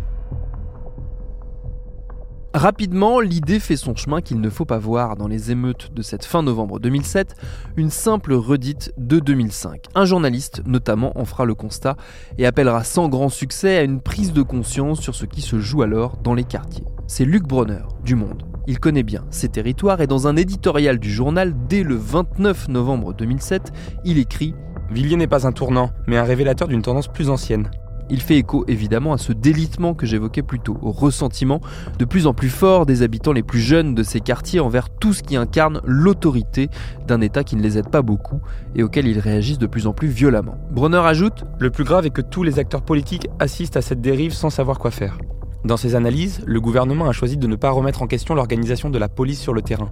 Rapidement, 2.55 3.21
l'idée 3.21 3.61
fait 3.61 3.77
son 3.77 3.95
chemin 3.95 4.23
qu'il 4.23 4.41
ne 4.41 4.49
faut 4.49 4.65
pas 4.65 4.79
voir 4.79 5.17
dans 5.17 5.29
les 5.29 5.51
émeutes 5.51 5.93
de 5.93 6.01
cette 6.01 6.25
fin 6.25 6.43
novembre 6.43 6.81
2007 6.81 7.35
une 7.77 7.91
simple 7.91 8.33
redite 8.33 8.95
de 8.97 9.21
2005. 9.21 9.85
Un 9.95 10.07
journaliste 10.07 10.63
notamment 10.65 11.13
en 11.21 11.27
fera 11.27 11.45
le 11.45 11.55
constat 11.55 11.97
et 12.39 12.47
appellera 12.47 12.85
sans 12.85 13.11
grand 13.11 13.29
succès 13.29 13.77
à 13.77 13.83
une 13.83 14.01
prise 14.01 14.33
de 14.33 14.41
conscience 14.41 15.01
sur 15.01 15.15
ce 15.15 15.27
qui 15.27 15.43
se 15.43 15.59
joue 15.59 15.83
alors 15.83 16.17
dans 16.17 16.33
les 16.33 16.45
quartiers. 16.45 16.87
C'est 17.07 17.27
Luc 17.27 17.43
Bronner 17.43 17.83
du 18.03 18.15
Monde. 18.15 18.58
Il 18.69 18.79
connaît 18.81 19.03
bien 19.03 19.25
ces 19.31 19.49
territoires 19.49 20.03
et 20.03 20.07
dans 20.07 20.29
un 20.29 20.37
éditorial 20.37 20.99
du 20.99 21.11
journal 21.11 21.55
dès 21.71 21.83
le 21.83 21.95
29 21.97 22.69
novembre 22.69 23.15
2007, 23.15 23.73
il 24.05 24.19
écrit 24.19 24.55
Villiers 24.91 25.17
n'est 25.17 25.27
pas 25.27 25.47
un 25.47 25.53
tournant, 25.53 25.91
mais 26.07 26.19
un 26.19 26.23
révélateur 26.23 26.69
d'une 26.69 26.83
tendance 26.83 27.09
plus 27.09 27.31
ancienne. 27.31 27.71
Il 28.11 28.21
fait 28.21 28.37
écho 28.37 28.67
évidemment 28.69 29.15
à 29.15 29.19
ce 29.19 29.33
délitement 29.33 29.95
que 29.95 30.05
j'évoquais 30.05 30.43
plus 30.43 30.61
tôt, 30.61 30.77
au 30.83 30.93
ressentiment 30.93 31.63
de 31.99 32.05
plus 32.05 32.27
en 32.27 32.35
plus 32.35 32.51
fort 32.51 32.85
des 32.85 33.01
habitants 33.01 33.33
les 33.33 33.43
plus 33.43 33.61
jeunes 33.61 33.95
de 33.95 34.03
ces 34.03 34.21
quartiers 34.21 34.61
envers 34.61 34.91
tout 34.91 35.15
ce 35.15 35.23
qui 35.23 35.37
incarne 35.37 35.81
l'autorité 35.87 36.69
d'un 37.07 37.23
État 37.23 37.45
qui 37.45 37.57
ne 37.57 37.63
les 37.63 37.79
aide 37.79 37.89
pas 37.89 38.03
beaucoup 38.03 38.43
et 38.75 38.83
auquel 38.83 39.07
ils 39.07 39.19
réagissent 39.19 39.59
de 39.59 39.67
plus 39.67 39.87
en 39.87 39.95
plus 39.95 40.09
violemment. 40.09 40.59
Bronner 40.71 40.99
ajoute 40.99 41.47
Le 41.59 41.71
plus 41.71 41.85
grave 41.85 42.05
est 42.05 42.11
que 42.11 42.21
tous 42.21 42.43
les 42.43 42.59
acteurs 42.59 42.83
politiques 42.83 43.29
assistent 43.39 43.79
à 43.79 43.83
cette 43.83 44.03
dérive 44.03 44.35
sans 44.35 44.51
savoir 44.51 44.79
quoi 44.79 44.91
faire. 44.91 45.17
Dans 45.65 45.77
ses 45.77 45.97
analyses, 45.97 46.41
le 46.47 46.61
gouvernement 46.61 47.09
a 47.09 47.13
choisi 47.13 47.37
de 47.37 47.47
ne 47.49 47.57
pas 47.57 47.71
remettre 47.71 48.03
en 48.03 48.07
question 48.07 48.35
l'organisation 48.35 48.91
de 48.91 48.99
la 48.99 49.09
police 49.09 49.41
sur 49.41 49.53
le 49.53 49.61
terrain. 49.61 49.91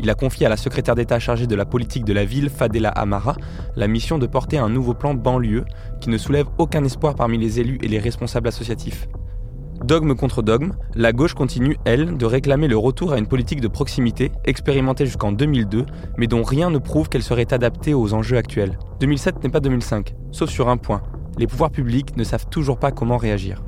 Il 0.00 0.10
a 0.10 0.14
confié 0.14 0.44
à 0.44 0.48
la 0.50 0.58
secrétaire 0.58 0.94
d'État 0.94 1.18
chargée 1.18 1.46
de 1.46 1.56
la 1.56 1.64
politique 1.64 2.04
de 2.04 2.12
la 2.12 2.26
ville, 2.26 2.50
Fadela 2.50 2.90
Amara, 2.90 3.34
la 3.74 3.88
mission 3.88 4.18
de 4.18 4.26
porter 4.26 4.58
un 4.58 4.68
nouveau 4.68 4.92
plan 4.94 5.14
banlieue 5.14 5.64
qui 6.00 6.10
ne 6.10 6.18
soulève 6.18 6.46
aucun 6.58 6.84
espoir 6.84 7.14
parmi 7.14 7.38
les 7.38 7.58
élus 7.58 7.78
et 7.82 7.88
les 7.88 7.98
responsables 7.98 8.48
associatifs. 8.48 9.08
Dogme 9.82 10.14
contre 10.14 10.42
dogme, 10.42 10.72
la 10.94 11.12
gauche 11.12 11.34
continue, 11.34 11.78
elle, 11.84 12.18
de 12.18 12.26
réclamer 12.26 12.68
le 12.68 12.76
retour 12.76 13.12
à 13.12 13.18
une 13.18 13.28
politique 13.28 13.60
de 13.60 13.68
proximité 13.68 14.30
expérimentée 14.44 15.06
jusqu'en 15.06 15.32
2002, 15.32 15.86
mais 16.18 16.26
dont 16.26 16.42
rien 16.42 16.68
ne 16.68 16.78
prouve 16.78 17.08
qu'elle 17.08 17.22
serait 17.22 17.52
adaptée 17.52 17.94
aux 17.94 18.12
enjeux 18.12 18.36
actuels. 18.36 18.78
2007 19.00 19.42
n'est 19.42 19.50
pas 19.50 19.60
2005, 19.60 20.14
sauf 20.32 20.50
sur 20.50 20.68
un 20.68 20.76
point. 20.76 21.02
Les 21.38 21.46
pouvoirs 21.46 21.70
publics 21.70 22.16
ne 22.16 22.24
savent 22.24 22.48
toujours 22.50 22.78
pas 22.78 22.90
comment 22.90 23.16
réagir. 23.16 23.62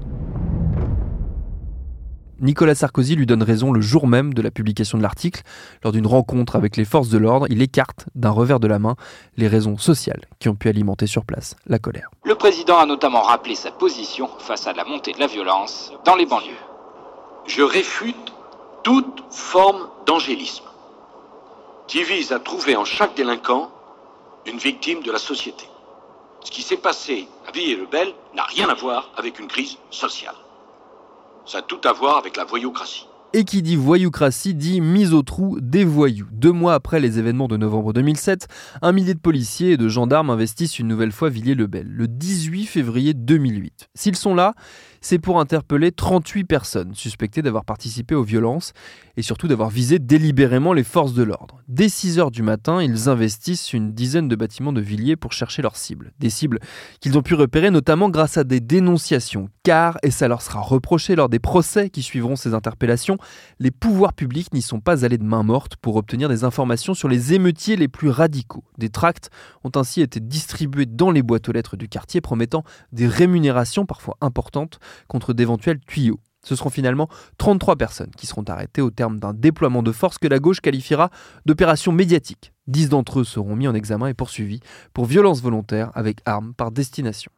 Nicolas 2.40 2.74
Sarkozy 2.74 3.16
lui 3.16 3.26
donne 3.26 3.42
raison 3.42 3.70
le 3.70 3.82
jour 3.82 4.06
même 4.06 4.32
de 4.32 4.40
la 4.40 4.50
publication 4.50 4.96
de 4.96 5.02
l'article. 5.02 5.42
Lors 5.84 5.92
d'une 5.92 6.06
rencontre 6.06 6.56
avec 6.56 6.78
les 6.78 6.86
forces 6.86 7.10
de 7.10 7.18
l'ordre, 7.18 7.46
il 7.50 7.60
écarte 7.60 8.06
d'un 8.14 8.30
revers 8.30 8.60
de 8.60 8.66
la 8.66 8.78
main 8.78 8.96
les 9.36 9.46
raisons 9.46 9.76
sociales 9.76 10.24
qui 10.38 10.48
ont 10.48 10.54
pu 10.54 10.68
alimenter 10.68 11.06
sur 11.06 11.26
place 11.26 11.54
la 11.66 11.78
colère. 11.78 12.10
Le 12.24 12.34
président 12.34 12.78
a 12.78 12.86
notamment 12.86 13.20
rappelé 13.20 13.54
sa 13.54 13.70
position 13.70 14.30
face 14.38 14.66
à 14.66 14.72
la 14.72 14.84
montée 14.84 15.12
de 15.12 15.20
la 15.20 15.26
violence 15.26 15.92
dans 16.06 16.16
les 16.16 16.24
banlieues. 16.24 16.54
Je 17.46 17.62
réfute 17.62 18.32
toute 18.82 19.22
forme 19.30 19.88
d'angélisme 20.06 20.64
qui 21.88 22.04
vise 22.04 22.32
à 22.32 22.38
trouver 22.38 22.74
en 22.74 22.86
chaque 22.86 23.14
délinquant 23.16 23.70
une 24.46 24.58
victime 24.58 25.02
de 25.02 25.12
la 25.12 25.18
société. 25.18 25.66
Ce 26.42 26.50
qui 26.50 26.62
s'est 26.62 26.78
passé 26.78 27.28
à 27.46 27.50
Villers-le-Bel 27.50 28.14
n'a 28.34 28.44
rien 28.44 28.70
à 28.70 28.74
voir 28.74 29.10
avec 29.18 29.38
une 29.38 29.48
crise 29.48 29.76
sociale. 29.90 30.36
Ça 31.50 31.58
a 31.58 31.62
tout 31.62 31.80
à 31.82 31.92
voir 31.92 32.16
avec 32.16 32.36
la 32.36 32.44
voyoucratie. 32.44 33.08
Et 33.32 33.42
qui 33.44 33.60
dit 33.60 33.74
voyoucratie 33.74 34.54
dit 34.54 34.80
mise 34.80 35.12
au 35.12 35.22
trou 35.22 35.58
des 35.60 35.82
voyous. 35.82 36.28
Deux 36.30 36.52
mois 36.52 36.74
après 36.74 37.00
les 37.00 37.18
événements 37.18 37.48
de 37.48 37.56
novembre 37.56 37.92
2007, 37.92 38.46
un 38.82 38.92
millier 38.92 39.14
de 39.14 39.18
policiers 39.18 39.72
et 39.72 39.76
de 39.76 39.88
gendarmes 39.88 40.30
investissent 40.30 40.78
une 40.78 40.86
nouvelle 40.86 41.10
fois 41.10 41.28
Villiers-le-Bel, 41.28 41.88
le 41.88 42.06
18 42.06 42.66
février 42.66 43.14
2008. 43.14 43.88
S'ils 43.96 44.14
sont 44.14 44.36
là, 44.36 44.54
c'est 45.00 45.18
pour 45.18 45.40
interpeller 45.40 45.92
38 45.92 46.44
personnes 46.44 46.94
suspectées 46.94 47.42
d'avoir 47.42 47.64
participé 47.64 48.14
aux 48.14 48.22
violences 48.22 48.72
et 49.16 49.22
surtout 49.22 49.48
d'avoir 49.48 49.70
visé 49.70 49.98
délibérément 49.98 50.72
les 50.72 50.84
forces 50.84 51.14
de 51.14 51.22
l'ordre. 51.22 51.62
Dès 51.68 51.88
6 51.88 52.18
heures 52.18 52.30
du 52.30 52.42
matin, 52.42 52.82
ils 52.82 53.08
investissent 53.08 53.72
une 53.72 53.92
dizaine 53.92 54.28
de 54.28 54.36
bâtiments 54.36 54.72
de 54.72 54.80
Villiers 54.80 55.16
pour 55.16 55.32
chercher 55.32 55.62
leurs 55.62 55.76
cibles. 55.76 56.12
Des 56.18 56.30
cibles 56.30 56.58
qu'ils 57.00 57.18
ont 57.18 57.22
pu 57.22 57.34
repérer 57.34 57.70
notamment 57.70 58.08
grâce 58.08 58.36
à 58.36 58.44
des 58.44 58.60
dénonciations, 58.60 59.48
car, 59.62 59.98
et 60.02 60.10
ça 60.10 60.28
leur 60.28 60.42
sera 60.42 60.60
reproché 60.60 61.16
lors 61.16 61.28
des 61.28 61.38
procès 61.38 61.90
qui 61.90 62.02
suivront 62.02 62.36
ces 62.36 62.54
interpellations, 62.54 63.18
les 63.58 63.70
pouvoirs 63.70 64.12
publics 64.12 64.52
n'y 64.52 64.62
sont 64.62 64.80
pas 64.80 65.04
allés 65.04 65.18
de 65.18 65.24
main 65.24 65.42
morte 65.42 65.76
pour 65.76 65.96
obtenir 65.96 66.28
des 66.28 66.44
informations 66.44 66.94
sur 66.94 67.08
les 67.08 67.34
émeutiers 67.34 67.76
les 67.76 67.88
plus 67.88 68.10
radicaux. 68.10 68.64
Des 68.78 68.90
tracts 68.90 69.30
ont 69.64 69.72
ainsi 69.76 70.02
été 70.02 70.20
distribués 70.20 70.86
dans 70.86 71.10
les 71.10 71.22
boîtes 71.22 71.48
aux 71.48 71.52
lettres 71.52 71.76
du 71.76 71.88
quartier 71.88 72.20
promettant 72.20 72.64
des 72.92 73.06
rémunérations 73.06 73.86
parfois 73.86 74.16
importantes 74.20 74.78
contre 75.08 75.32
d'éventuels 75.32 75.80
tuyaux. 75.80 76.20
Ce 76.42 76.56
seront 76.56 76.70
finalement 76.70 77.08
33 77.38 77.76
personnes 77.76 78.10
qui 78.16 78.26
seront 78.26 78.44
arrêtées 78.44 78.80
au 78.80 78.90
terme 78.90 79.18
d'un 79.18 79.34
déploiement 79.34 79.82
de 79.82 79.92
force 79.92 80.18
que 80.18 80.28
la 80.28 80.38
gauche 80.38 80.60
qualifiera 80.60 81.10
d'opération 81.44 81.92
médiatique. 81.92 82.52
10 82.68 82.88
d'entre 82.88 83.20
eux 83.20 83.24
seront 83.24 83.56
mis 83.56 83.68
en 83.68 83.74
examen 83.74 84.06
et 84.06 84.14
poursuivis 84.14 84.60
pour 84.94 85.04
violence 85.04 85.42
volontaire 85.42 85.90
avec 85.94 86.20
armes 86.24 86.54
par 86.54 86.70
destination. 86.70 87.30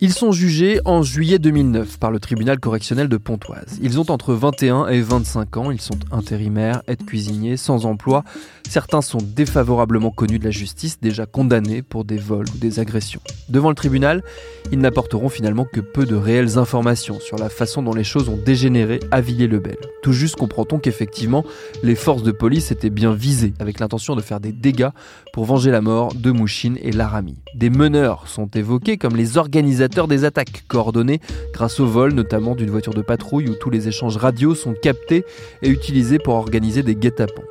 Ils 0.00 0.12
sont 0.12 0.30
jugés 0.30 0.80
en 0.84 1.02
juillet 1.02 1.40
2009 1.40 1.98
par 1.98 2.12
le 2.12 2.20
tribunal 2.20 2.60
correctionnel 2.60 3.08
de 3.08 3.16
Pontoise. 3.16 3.80
Ils 3.82 3.98
ont 3.98 4.08
entre 4.12 4.32
21 4.32 4.86
et 4.86 5.00
25 5.00 5.56
ans, 5.56 5.70
ils 5.72 5.80
sont 5.80 5.98
intérimaires, 6.12 6.82
aides-cuisiniers, 6.86 7.56
sans 7.56 7.84
emploi. 7.84 8.22
Certains 8.68 9.02
sont 9.02 9.18
défavorablement 9.20 10.12
connus 10.12 10.38
de 10.38 10.44
la 10.44 10.52
justice, 10.52 11.00
déjà 11.00 11.26
condamnés 11.26 11.82
pour 11.82 12.04
des 12.04 12.16
vols 12.16 12.46
ou 12.54 12.58
des 12.58 12.78
agressions. 12.78 13.20
Devant 13.48 13.70
le 13.70 13.74
tribunal, 13.74 14.22
ils 14.70 14.78
n'apporteront 14.78 15.30
finalement 15.30 15.64
que 15.64 15.80
peu 15.80 16.06
de 16.06 16.14
réelles 16.14 16.58
informations 16.58 17.18
sur 17.18 17.36
la 17.36 17.48
façon 17.48 17.82
dont 17.82 17.94
les 17.94 18.04
choses 18.04 18.28
ont 18.28 18.38
dégénéré 18.38 19.00
à 19.10 19.20
Villers-le-Bel. 19.20 19.78
Tout 20.04 20.12
juste 20.12 20.36
comprend-on 20.36 20.78
qu'effectivement, 20.78 21.44
les 21.82 21.96
forces 21.96 22.22
de 22.22 22.30
police 22.30 22.70
étaient 22.70 22.88
bien 22.88 23.14
visées, 23.14 23.52
avec 23.58 23.80
l'intention 23.80 24.14
de 24.14 24.22
faire 24.22 24.38
des 24.38 24.52
dégâts 24.52 24.90
pour 25.32 25.44
venger 25.44 25.72
la 25.72 25.80
mort 25.80 26.14
de 26.14 26.30
Mouchine 26.30 26.78
et 26.82 26.92
Laramie. 26.92 27.38
Des 27.56 27.70
meneurs 27.70 28.28
sont 28.28 28.46
évoqués 28.48 28.96
comme 28.96 29.16
les 29.16 29.38
organisateurs 29.38 29.87
des 29.88 30.24
attaques 30.24 30.64
coordonnées 30.68 31.20
grâce 31.52 31.80
au 31.80 31.86
vol 31.86 32.12
notamment 32.12 32.54
d'une 32.54 32.70
voiture 32.70 32.94
de 32.94 33.02
patrouille 33.02 33.48
où 33.48 33.54
tous 33.54 33.70
les 33.70 33.88
échanges 33.88 34.16
radio 34.16 34.54
sont 34.54 34.74
captés 34.74 35.24
et 35.62 35.68
utilisés 35.68 36.18
pour 36.18 36.34
organiser 36.34 36.82
des 36.82 36.94
guet-apens. 36.94 37.42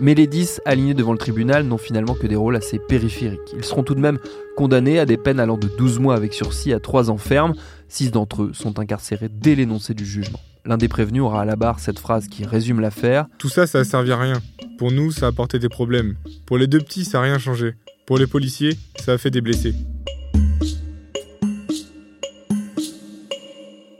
Mais 0.00 0.14
les 0.14 0.26
10 0.26 0.60
alignés 0.64 0.94
devant 0.94 1.12
le 1.12 1.18
tribunal 1.18 1.64
n'ont 1.64 1.78
finalement 1.78 2.14
que 2.14 2.26
des 2.26 2.34
rôles 2.34 2.56
assez 2.56 2.80
périphériques. 2.80 3.54
Ils 3.56 3.64
seront 3.64 3.84
tout 3.84 3.94
de 3.94 4.00
même 4.00 4.18
condamnés 4.56 4.98
à 4.98 5.06
des 5.06 5.16
peines 5.16 5.38
allant 5.38 5.56
de 5.56 5.68
12 5.78 6.00
mois 6.00 6.16
avec 6.16 6.34
sursis 6.34 6.72
à 6.72 6.80
3 6.80 7.10
ans 7.10 7.16
ferme. 7.16 7.54
6 7.88 8.10
d'entre 8.10 8.42
eux 8.42 8.50
sont 8.54 8.80
incarcérés 8.80 9.30
dès 9.30 9.54
l'énoncé 9.54 9.94
du 9.94 10.04
jugement. 10.04 10.40
L'un 10.64 10.78
des 10.78 10.88
prévenus 10.88 11.22
aura 11.22 11.42
à 11.42 11.44
la 11.44 11.56
barre 11.56 11.78
cette 11.78 11.98
phrase 11.98 12.26
qui 12.26 12.44
résume 12.44 12.80
l'affaire. 12.80 13.26
Tout 13.38 13.48
ça, 13.48 13.66
ça 13.66 13.80
a 13.80 13.84
servi 13.84 14.10
à 14.10 14.18
rien. 14.18 14.40
Pour 14.78 14.90
nous, 14.90 15.12
ça 15.12 15.26
a 15.26 15.28
apporté 15.28 15.58
des 15.58 15.68
problèmes. 15.68 16.16
Pour 16.46 16.58
les 16.58 16.66
deux 16.66 16.80
petits, 16.80 17.04
ça 17.04 17.18
n'a 17.18 17.24
rien 17.24 17.38
changé. 17.38 17.74
Pour 18.06 18.18
les 18.18 18.26
policiers, 18.26 18.76
ça 18.98 19.12
a 19.12 19.18
fait 19.18 19.30
des 19.30 19.40
blessés. 19.40 19.74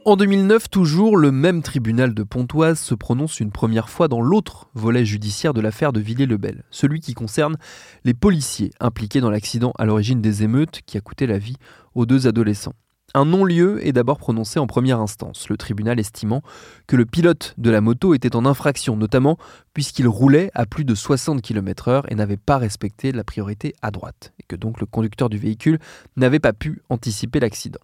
En 0.06 0.16
2009, 0.16 0.68
toujours, 0.68 1.16
le 1.16 1.32
même 1.32 1.62
tribunal 1.62 2.12
de 2.12 2.23
Pontoise 2.25 2.78
se 2.78 2.94
prononce 2.94 3.40
une 3.40 3.50
première 3.50 3.88
fois 3.88 4.06
dans 4.06 4.20
l'autre 4.20 4.68
volet 4.75 5.06
judiciaire 5.06 5.54
de 5.54 5.62
l'affaire 5.62 5.94
de 5.94 6.00
Villiers-le-Bel, 6.00 6.62
celui 6.70 7.00
qui 7.00 7.14
concerne 7.14 7.56
les 8.04 8.12
policiers 8.12 8.70
impliqués 8.80 9.23
dans 9.23 9.30
l'accident 9.30 9.73
à 9.78 9.87
l'origine 9.87 10.20
des 10.20 10.42
émeutes 10.42 10.82
qui 10.84 10.99
a 10.99 11.00
coûté 11.00 11.26
la 11.26 11.38
vie 11.38 11.56
aux 11.94 12.04
deux 12.04 12.26
adolescents. 12.26 12.75
Un 13.14 13.25
non-lieu 13.25 13.87
est 13.87 13.92
d'abord 13.92 14.18
prononcé 14.18 14.58
en 14.58 14.66
première 14.66 15.00
instance, 15.00 15.49
le 15.49 15.56
tribunal 15.56 15.99
estimant 15.99 16.42
que 16.87 16.96
le 16.96 17.06
pilote 17.06 17.54
de 17.56 17.70
la 17.70 17.80
moto 17.80 18.12
était 18.12 18.37
en 18.37 18.44
infraction, 18.44 18.99
notamment 18.99 19.38
puisqu'il 19.73 20.06
roulait 20.06 20.50
à 20.52 20.66
plus 20.66 20.84
de 20.84 20.94
60 20.94 21.40
km/h 21.40 22.02
et 22.11 22.14
n'avait 22.14 22.37
pas 22.37 22.58
respecté 22.58 23.11
la 23.11 23.25
priorité 23.25 23.73
à 23.80 23.90
droite, 23.90 24.34
et 24.38 24.42
que 24.46 24.56
donc 24.56 24.80
le 24.80 24.87
conducteur 24.87 25.30
du 25.30 25.38
véhicule 25.38 25.78
n'avait 26.16 26.40
pas 26.40 26.52
pu 26.52 26.82
anticiper 26.90 27.40
l'accident. 27.40 27.80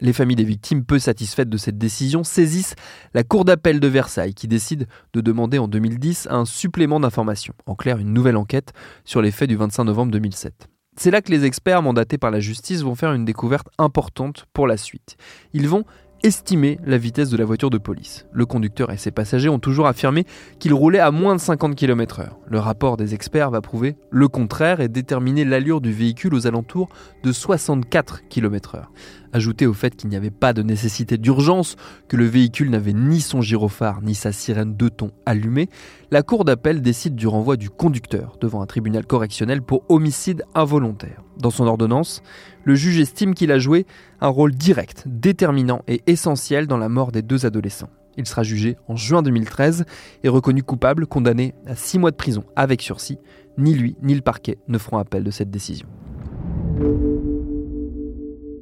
Les 0.00 0.12
familles 0.12 0.36
des 0.36 0.44
victimes, 0.44 0.84
peu 0.84 0.98
satisfaites 0.98 1.48
de 1.48 1.56
cette 1.56 1.78
décision, 1.78 2.22
saisissent 2.22 2.76
la 3.14 3.24
Cour 3.24 3.44
d'appel 3.44 3.80
de 3.80 3.88
Versailles 3.88 4.34
qui 4.34 4.46
décide 4.46 4.86
de 5.12 5.20
demander 5.20 5.58
en 5.58 5.66
2010 5.66 6.28
un 6.30 6.44
supplément 6.44 7.00
d'information, 7.00 7.54
en 7.66 7.74
clair 7.74 7.98
une 7.98 8.12
nouvelle 8.12 8.36
enquête 8.36 8.72
sur 9.04 9.22
les 9.22 9.30
faits 9.30 9.48
du 9.48 9.56
25 9.56 9.84
novembre 9.84 10.12
2007. 10.12 10.68
C'est 10.96 11.12
là 11.12 11.22
que 11.22 11.30
les 11.30 11.44
experts 11.44 11.82
mandatés 11.82 12.18
par 12.18 12.32
la 12.32 12.40
justice 12.40 12.82
vont 12.82 12.96
faire 12.96 13.12
une 13.12 13.24
découverte 13.24 13.68
importante 13.78 14.46
pour 14.52 14.66
la 14.66 14.76
suite. 14.76 15.16
Ils 15.52 15.68
vont 15.68 15.84
estimer 16.22 16.78
la 16.84 16.98
vitesse 16.98 17.30
de 17.30 17.36
la 17.36 17.44
voiture 17.44 17.70
de 17.70 17.78
police. 17.78 18.26
Le 18.32 18.46
conducteur 18.46 18.90
et 18.90 18.96
ses 18.96 19.10
passagers 19.10 19.48
ont 19.48 19.58
toujours 19.58 19.86
affirmé 19.86 20.24
qu'il 20.58 20.74
roulait 20.74 20.98
à 20.98 21.10
moins 21.10 21.36
de 21.36 21.40
50 21.40 21.74
km/h. 21.74 22.30
Le 22.46 22.58
rapport 22.58 22.96
des 22.96 23.14
experts 23.14 23.50
va 23.50 23.60
prouver 23.60 23.96
le 24.10 24.28
contraire 24.28 24.80
et 24.80 24.88
déterminer 24.88 25.44
l'allure 25.44 25.80
du 25.80 25.92
véhicule 25.92 26.34
aux 26.34 26.46
alentours 26.46 26.88
de 27.22 27.32
64 27.32 28.28
km/h. 28.28 28.86
Ajouté 29.32 29.66
au 29.66 29.74
fait 29.74 29.94
qu'il 29.94 30.08
n'y 30.08 30.16
avait 30.16 30.30
pas 30.30 30.54
de 30.54 30.62
nécessité 30.62 31.18
d'urgence, 31.18 31.76
que 32.08 32.16
le 32.16 32.24
véhicule 32.24 32.70
n'avait 32.70 32.94
ni 32.94 33.20
son 33.20 33.42
gyrophare 33.42 34.00
ni 34.02 34.14
sa 34.14 34.32
sirène 34.32 34.76
de 34.76 34.88
ton 34.88 35.10
allumée, 35.26 35.68
la 36.10 36.22
cour 36.22 36.46
d'appel 36.46 36.80
décide 36.80 37.14
du 37.14 37.26
renvoi 37.26 37.56
du 37.56 37.68
conducteur 37.68 38.36
devant 38.40 38.62
un 38.62 38.66
tribunal 38.66 39.04
correctionnel 39.04 39.60
pour 39.60 39.84
homicide 39.90 40.44
involontaire. 40.54 41.22
Dans 41.38 41.50
son 41.50 41.66
ordonnance, 41.66 42.22
le 42.68 42.74
juge 42.74 43.00
estime 43.00 43.32
qu'il 43.34 43.50
a 43.50 43.58
joué 43.58 43.86
un 44.20 44.28
rôle 44.28 44.52
direct, 44.52 45.04
déterminant 45.06 45.80
et 45.88 46.02
essentiel 46.06 46.66
dans 46.66 46.76
la 46.76 46.90
mort 46.90 47.12
des 47.12 47.22
deux 47.22 47.46
adolescents. 47.46 47.88
Il 48.18 48.26
sera 48.26 48.42
jugé 48.42 48.76
en 48.88 48.96
juin 48.96 49.22
2013 49.22 49.86
et 50.22 50.28
reconnu 50.28 50.62
coupable, 50.62 51.06
condamné 51.06 51.54
à 51.66 51.74
six 51.74 51.98
mois 51.98 52.10
de 52.10 52.16
prison 52.16 52.44
avec 52.56 52.82
sursis. 52.82 53.16
Ni 53.56 53.72
lui 53.72 53.96
ni 54.02 54.14
le 54.14 54.20
parquet 54.20 54.58
ne 54.68 54.76
feront 54.76 54.98
appel 54.98 55.24
de 55.24 55.30
cette 55.30 55.50
décision. 55.50 55.88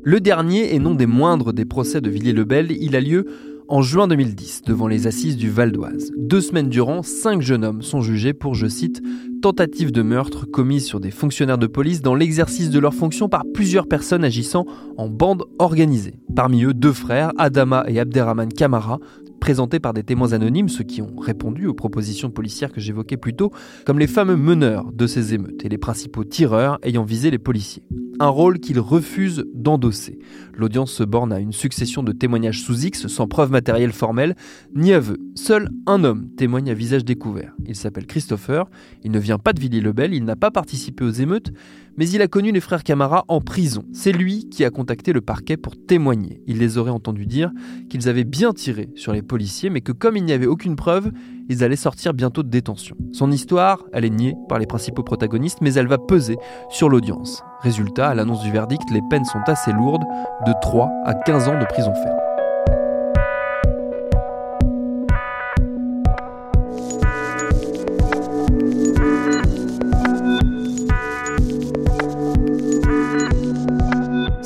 Le 0.05 0.21
dernier 0.21 0.73
et 0.73 0.79
non 0.79 0.95
des 0.95 1.07
moindres 1.07 1.53
des 1.53 1.65
procès 1.65 2.01
de 2.01 2.09
Villiers-le-Bel, 2.09 2.71
il 2.71 2.95
a 2.95 3.01
lieu 3.01 3.27
en 3.69 3.83
juin 3.83 4.09
2010 4.09 4.63
devant 4.67 4.87
les 4.87 5.07
assises 5.07 5.37
du 5.37 5.51
Val 5.51 5.73
d'Oise. 5.73 6.13
Deux 6.17 6.41
semaines 6.41 6.69
durant, 6.69 7.03
cinq 7.03 7.43
jeunes 7.43 7.65
hommes 7.65 7.83
sont 7.83 8.01
jugés 8.01 8.33
pour, 8.33 8.55
je 8.55 8.67
cite, 8.67 9.03
tentative 9.43 9.93
de 9.93 10.03
meurtre 10.03 10.47
commise 10.47 10.85
sur 10.85 11.01
des 11.01 11.11
fonctionnaires 11.11 11.59
de 11.59 11.67
police 11.67 12.03
dans 12.03 12.15
l'exercice 12.15 12.71
de 12.71 12.79
leurs 12.79 12.95
fonctions 12.95 13.29
par 13.29 13.45
plusieurs 13.53 13.87
personnes 13.87 14.25
agissant 14.25 14.67
en 14.97 15.09
bande 15.09 15.45
organisée. 15.59 16.15
Parmi 16.35 16.65
eux, 16.65 16.75
deux 16.75 16.93
frères, 16.93 17.33
Adama 17.39 17.85
et 17.89 17.99
Abderrahman 17.99 18.53
Kamara, 18.53 18.99
présentés 19.41 19.81
par 19.81 19.93
des 19.93 20.03
témoins 20.03 20.33
anonymes, 20.33 20.69
ceux 20.69 20.85
qui 20.85 21.03
ont 21.03 21.15
répondu 21.17 21.67
aux 21.67 21.75
propositions 21.75 22.31
policières 22.31 22.73
que 22.73 22.81
j'évoquais 22.81 23.17
plus 23.17 23.35
tôt, 23.35 23.53
comme 23.85 23.99
les 23.99 24.07
fameux 24.07 24.37
meneurs 24.37 24.93
de 24.93 25.07
ces 25.07 25.35
émeutes 25.35 25.65
et 25.65 25.69
les 25.69 25.79
principaux 25.79 26.25
tireurs 26.25 26.79
ayant 26.83 27.05
visé 27.05 27.31
les 27.31 27.39
policiers. 27.39 27.83
Un 28.19 28.29
rôle 28.29 28.61
qu'ils 28.61 28.81
refusent 28.81 29.45
d'endosser. 29.53 30.19
L'audience 30.55 30.91
se 30.91 31.03
borne 31.03 31.35
à 31.35 31.39
une 31.39 31.53
succession 31.53 32.03
de 32.03 32.13
témoignages 32.13 32.63
sous 32.63 32.87
X 32.87 33.09
sans 33.09 33.29
preuve 33.29 33.51
matérielle 33.51 33.93
formelle 33.93 34.37
ni 34.75 34.95
aveu. 34.95 35.19
Seul 35.35 35.69
un 35.87 36.03
homme 36.03 36.31
témoigne 36.37 36.71
à 36.71 36.75
visage 36.75 37.05
découvert. 37.05 37.55
Il 37.67 37.77
s'appelle 37.77 38.07
Christopher, 38.07 38.65
il 39.05 39.11
ne 39.11 39.19
vient 39.19 39.39
pas 39.39 39.53
de 39.53 39.61
Villiers-le-Bel, 39.61 40.15
il 40.15 40.25
n'a 40.25 40.37
pas 40.37 40.51
participé 40.51 41.05
aux 41.05 41.11
émeutes, 41.11 41.53
mais 41.99 42.09
il 42.09 42.23
a 42.23 42.29
connu 42.29 42.53
les 42.53 42.61
frères 42.61 42.85
Camara 42.85 43.25
en 43.29 43.41
prison. 43.41 43.85
C'est 43.93 44.13
lui 44.13 44.49
qui 44.49 44.65
a 44.65 44.71
contacté 44.71 45.13
le 45.13 45.21
parquet 45.21 45.59
pour 45.59 45.77
témoigner. 45.77 46.41
Il 46.47 46.59
les 46.59 46.79
aurait 46.79 46.91
entendus 46.91 47.27
dire 47.27 47.51
qu'ils 47.91 48.09
avaient 48.09 48.25
bien 48.25 48.53
tiré 48.53 48.89
sur 48.95 49.13
les 49.13 49.23
policiers, 49.27 49.71
mais 49.71 49.81
que 49.81 49.93
comme 49.93 50.17
il 50.17 50.25
n'y 50.25 50.33
avait 50.33 50.47
aucune 50.47 50.77
preuve, 50.77 51.13
ils 51.49 51.63
allaient 51.63 51.77
sortir 51.77 52.15
bientôt 52.15 52.43
de 52.43 52.49
détention. 52.49 52.97
Son 53.13 53.31
histoire, 53.31 53.85
elle 53.93 54.05
est 54.05 54.11
niée 54.11 54.35
par 54.49 54.59
les 54.59 54.67
principaux 54.67 55.03
protagonistes, 55.03 55.59
mais 55.61 55.75
elle 55.75 55.89
va 55.89 55.99
peser 55.99 56.37
sur 56.71 56.89
l'audience. 56.89 57.43
Résultat, 57.61 58.09
à 58.09 58.15
l'annonce 58.15 58.43
du 58.43 58.51
verdict, 58.51 58.91
les 58.91 59.03
peines 59.11 59.25
sont 59.25 59.43
assez 59.47 59.73
lourdes, 59.73 60.05
de 60.47 60.53
3 60.63 60.91
à 61.05 61.15
15 61.15 61.49
ans 61.49 61.59
de 61.59 61.67
prison 61.67 61.95
ferme. 61.95 62.17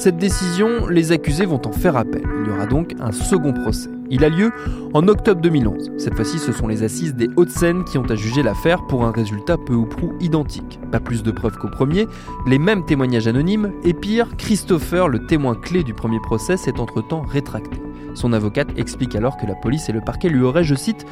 Cette 0.00 0.16
décision, 0.16 0.86
les 0.86 1.12
accusés 1.12 1.44
vont 1.44 1.60
en 1.66 1.72
faire 1.72 1.94
appel. 1.98 2.22
Il 2.40 2.48
y 2.48 2.50
aura 2.50 2.64
donc 2.64 2.94
un 3.00 3.12
second 3.12 3.52
procès. 3.52 3.90
Il 4.12 4.24
a 4.24 4.28
lieu 4.28 4.52
en 4.92 5.06
octobre 5.06 5.40
2011. 5.40 5.92
Cette 5.96 6.14
fois-ci, 6.14 6.40
ce 6.40 6.50
sont 6.50 6.66
les 6.66 6.82
assises 6.82 7.14
des 7.14 7.30
Hauts-de-Seine 7.36 7.84
qui 7.84 7.96
ont 7.96 8.10
à 8.10 8.16
juger 8.16 8.42
l'affaire 8.42 8.84
pour 8.88 9.04
un 9.04 9.12
résultat 9.12 9.56
peu 9.56 9.74
ou 9.74 9.86
prou 9.86 10.12
identique. 10.18 10.80
Pas 10.90 10.98
plus 10.98 11.22
de 11.22 11.30
preuves 11.30 11.56
qu'au 11.56 11.68
premier, 11.68 12.08
les 12.44 12.58
mêmes 12.58 12.84
témoignages 12.84 13.28
anonymes, 13.28 13.72
et 13.84 13.94
pire, 13.94 14.36
Christopher, 14.36 15.08
le 15.08 15.26
témoin 15.26 15.54
clé 15.54 15.84
du 15.84 15.94
premier 15.94 16.18
procès, 16.18 16.56
s'est 16.56 16.80
entre-temps 16.80 17.22
rétracté. 17.22 17.80
Son 18.14 18.32
avocate 18.32 18.68
explique 18.76 19.14
alors 19.14 19.36
que 19.36 19.46
la 19.46 19.54
police 19.54 19.88
et 19.88 19.92
le 19.92 20.00
parquet 20.00 20.28
lui 20.28 20.42
auraient, 20.42 20.64
je 20.64 20.74
cite, 20.74 21.06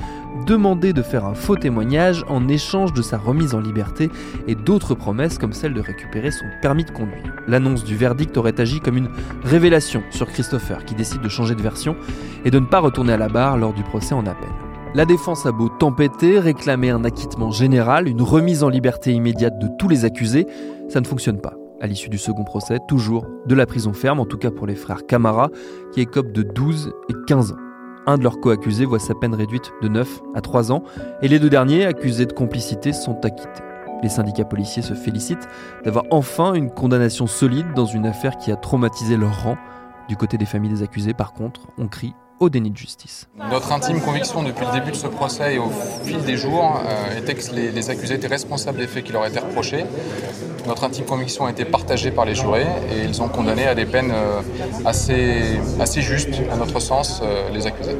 demandé 0.46 0.92
de 0.92 1.02
faire 1.02 1.24
un 1.24 1.34
faux 1.34 1.56
témoignage 1.56 2.24
en 2.28 2.48
échange 2.48 2.92
de 2.92 3.02
sa 3.02 3.18
remise 3.18 3.54
en 3.54 3.60
liberté 3.60 4.10
et 4.46 4.54
d'autres 4.54 4.94
promesses 4.94 5.38
comme 5.38 5.52
celle 5.52 5.74
de 5.74 5.80
récupérer 5.80 6.30
son 6.30 6.46
permis 6.62 6.84
de 6.84 6.90
conduire. 6.90 7.34
L'annonce 7.46 7.84
du 7.84 7.96
verdict 7.96 8.36
aurait 8.36 8.60
agi 8.60 8.80
comme 8.80 8.96
une 8.96 9.10
révélation 9.44 10.02
sur 10.10 10.26
Christopher 10.26 10.84
qui 10.84 10.94
décide 10.94 11.20
de 11.20 11.28
changer 11.28 11.54
de 11.54 11.62
version 11.62 11.96
et 12.44 12.50
de 12.50 12.58
ne 12.58 12.66
pas 12.66 12.80
retourner 12.80 13.12
à 13.12 13.18
la 13.18 13.28
barre 13.28 13.56
lors 13.56 13.72
du 13.72 13.82
procès 13.82 14.14
en 14.14 14.26
appel. 14.26 14.48
La 14.94 15.04
défense 15.04 15.44
a 15.44 15.52
beau 15.52 15.68
tempêter, 15.68 16.38
réclamer 16.38 16.90
un 16.90 17.04
acquittement 17.04 17.50
général, 17.50 18.08
une 18.08 18.22
remise 18.22 18.62
en 18.62 18.70
liberté 18.70 19.12
immédiate 19.12 19.58
de 19.58 19.68
tous 19.78 19.88
les 19.88 20.04
accusés, 20.04 20.46
ça 20.88 21.00
ne 21.00 21.06
fonctionne 21.06 21.40
pas 21.40 21.54
à 21.80 21.86
l'issue 21.86 22.08
du 22.08 22.18
second 22.18 22.44
procès, 22.44 22.78
toujours 22.88 23.26
de 23.46 23.54
la 23.54 23.66
prison 23.66 23.92
ferme, 23.92 24.20
en 24.20 24.26
tout 24.26 24.38
cas 24.38 24.50
pour 24.50 24.66
les 24.66 24.74
frères 24.74 25.06
Camara, 25.06 25.50
qui 25.92 26.00
écopent 26.00 26.32
de 26.32 26.42
12 26.42 26.92
et 27.08 27.14
15 27.26 27.52
ans. 27.52 27.58
Un 28.06 28.16
de 28.16 28.22
leurs 28.22 28.40
co-accusés 28.40 28.84
voit 28.84 28.98
sa 28.98 29.14
peine 29.14 29.34
réduite 29.34 29.72
de 29.82 29.88
9 29.88 30.20
à 30.34 30.40
3 30.40 30.72
ans, 30.72 30.82
et 31.22 31.28
les 31.28 31.38
deux 31.38 31.50
derniers, 31.50 31.84
accusés 31.84 32.26
de 32.26 32.32
complicité, 32.32 32.92
sont 32.92 33.24
acquittés. 33.24 33.62
Les 34.02 34.08
syndicats 34.08 34.44
policiers 34.44 34.82
se 34.82 34.94
félicitent 34.94 35.48
d'avoir 35.84 36.04
enfin 36.10 36.54
une 36.54 36.70
condamnation 36.70 37.26
solide 37.26 37.74
dans 37.74 37.86
une 37.86 38.06
affaire 38.06 38.36
qui 38.38 38.52
a 38.52 38.56
traumatisé 38.56 39.16
leur 39.16 39.42
rang. 39.42 39.58
Du 40.08 40.16
côté 40.16 40.38
des 40.38 40.46
familles 40.46 40.70
des 40.70 40.82
accusés, 40.82 41.14
par 41.14 41.32
contre, 41.32 41.66
on 41.78 41.88
crie 41.88 42.14
au 42.40 42.48
déni 42.48 42.70
de 42.70 42.76
justice. 42.76 43.28
Notre 43.50 43.72
intime 43.72 44.00
conviction 44.00 44.42
depuis 44.42 44.64
le 44.66 44.72
début 44.72 44.90
de 44.92 44.96
ce 44.96 45.06
procès 45.06 45.54
et 45.54 45.58
au 45.58 45.70
fil 46.04 46.22
des 46.22 46.36
jours 46.36 46.80
euh, 46.86 47.18
était 47.18 47.34
que 47.34 47.54
les, 47.54 47.90
accusés 47.90 48.14
étaient 48.14 48.28
responsables 48.28 48.78
des 48.78 48.86
faits 48.86 49.04
qui 49.04 49.12
leur 49.12 49.26
étaient 49.26 49.40
reprochés. 49.40 49.84
Notre 50.66 50.84
intime 50.84 51.04
conviction 51.04 51.46
a 51.46 51.50
été 51.50 51.64
partagée 51.64 52.10
par 52.10 52.24
les 52.24 52.34
jurés 52.34 52.66
et 52.90 53.04
ils 53.04 53.22
ont 53.22 53.28
condamné 53.28 53.66
à 53.66 53.74
des 53.74 53.86
peines 53.86 54.12
euh, 54.12 54.40
assez, 54.84 55.58
assez 55.80 56.02
justes, 56.02 56.40
à 56.52 56.56
notre 56.56 56.80
sens, 56.80 57.20
euh, 57.22 57.50
les 57.50 57.66
accusés. 57.66 57.96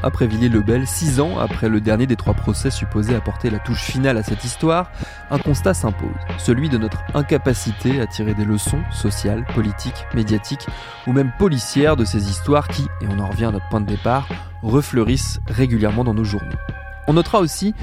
12 0.00 0.02
ans 0.02 0.06
après 0.06 0.26
Villiers-le-Bel, 0.26 0.86
6 0.86 1.20
ans 1.20 1.38
après 1.38 1.68
le 1.68 1.80
dernier 1.80 2.06
des 2.06 2.16
trois 2.16 2.34
procès 2.34 2.70
supposés 2.70 3.14
apporter 3.14 3.50
la 3.50 3.58
touche 3.58 3.82
finale 3.82 4.16
à 4.18 4.22
cette 4.22 4.44
histoire, 4.44 4.90
un 5.30 5.38
constat 5.38 5.74
s'impose, 5.74 6.08
celui 6.38 6.68
de 6.68 6.78
notre 6.78 6.98
incapacité 7.14 8.00
à 8.00 8.06
tirer 8.06 8.34
des 8.34 8.44
leçons 8.44 8.80
sociales, 8.92 9.44
politiques, 9.54 10.06
médiatiques 10.14 10.66
ou 11.06 11.12
même 11.12 11.32
policières 11.38 11.96
de 11.96 12.04
ces 12.04 12.30
histoires 12.30 12.68
qui, 12.68 12.82
et 13.00 13.06
on 13.08 13.18
en 13.18 13.28
revient 13.28 13.46
à 13.46 13.50
notre 13.50 13.68
point 13.68 13.80
de 13.80 13.86
départ, 13.86 14.28
refleurissent 14.62 15.40
régulièrement 15.48 16.04
dans 16.04 16.14
nos 16.14 16.24
journaux. 16.24 16.58
On 17.06 17.14
notera 17.14 17.40
aussi 17.40 17.74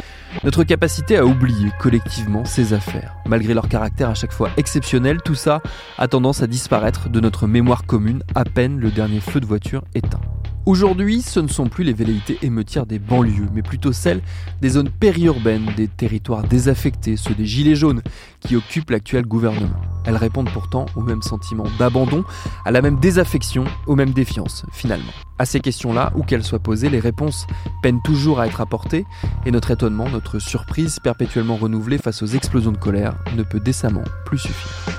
notre 0.44 0.64
capacité 0.64 1.18
à 1.18 1.26
oublier 1.26 1.72
collectivement 1.80 2.46
ces 2.46 2.74
affaires. 2.74 3.16
Malgré 3.26 3.54
leur 3.54 3.68
caractère 3.68 4.10
à 4.10 4.14
chaque 4.14 4.32
fois 4.32 4.50
exceptionnel, 4.58 5.22
tout 5.22 5.36
ça 5.36 5.62
a 5.98 6.08
tendance 6.08 6.42
à 6.44 6.48
disparaître 6.48 7.10
de 7.10 7.20
notre 7.20 7.48
mémoire 7.48 7.86
commune 7.86 8.24
à 8.36 8.46
peine 8.46 8.80
le 8.80 8.92
dernier 8.92 9.20
feu 9.20 9.40
de 9.40 9.46
voiture 9.46 9.84
éteint. 9.96 10.22
Aujourd'hui, 10.68 11.22
ce 11.22 11.40
ne 11.40 11.48
sont 11.48 11.70
plus 11.70 11.86
les 11.86 11.94
velléités 11.94 12.38
émeutières 12.42 12.86
des 12.86 13.00
banlieues, 13.00 13.48
mais 13.54 13.62
plutôt 13.62 13.94
celles 13.94 14.22
des 14.60 14.68
zones 14.68 14.90
périurbaines, 14.90 15.72
des 15.78 15.88
territoires 15.88 16.44
désaffectés, 16.44 17.16
ceux 17.16 17.34
des 17.34 17.46
gilets 17.46 17.78
jaunes, 17.78 18.02
qui 18.42 18.58
occupent 18.58 18.90
l'actuel 18.90 19.26
gouvernement. 19.26 19.80
Elles 20.06 20.18
répondent 20.18 20.50
pourtant 20.52 20.86
au 20.98 21.02
même 21.04 21.22
sentiment 21.22 21.64
d'abandon, 21.80 22.26
à 22.66 22.72
la 22.72 22.82
même 22.82 23.00
désaffection, 23.00 23.64
aux 23.86 23.96
mêmes 23.96 24.12
défiances, 24.12 24.66
finalement. 24.74 25.14
À 25.40 25.46
ces 25.46 25.62
questions-là, 25.62 26.12
où 26.18 26.24
qu'elles 26.24 26.44
soient 26.44 26.60
posées, 26.60 26.90
les 26.90 27.00
réponses 27.00 27.48
peinent 27.82 28.02
toujours 28.04 28.42
à 28.42 28.48
être 28.48 28.60
apportées, 28.60 29.06
et 29.46 29.52
notre 29.52 29.72
étonnement, 29.72 30.10
notre 30.10 30.40
surprise 30.40 31.00
perpétuellement 31.02 31.56
renouvelée 31.56 31.98
face 31.98 32.22
aux 32.24 32.28
explosions 32.28 32.74
de 32.74 32.78
colère, 32.78 33.16
ne 33.38 33.44
peut 33.44 33.62
décemment 33.62 34.04
plus 34.26 34.40
suffire. 34.40 34.97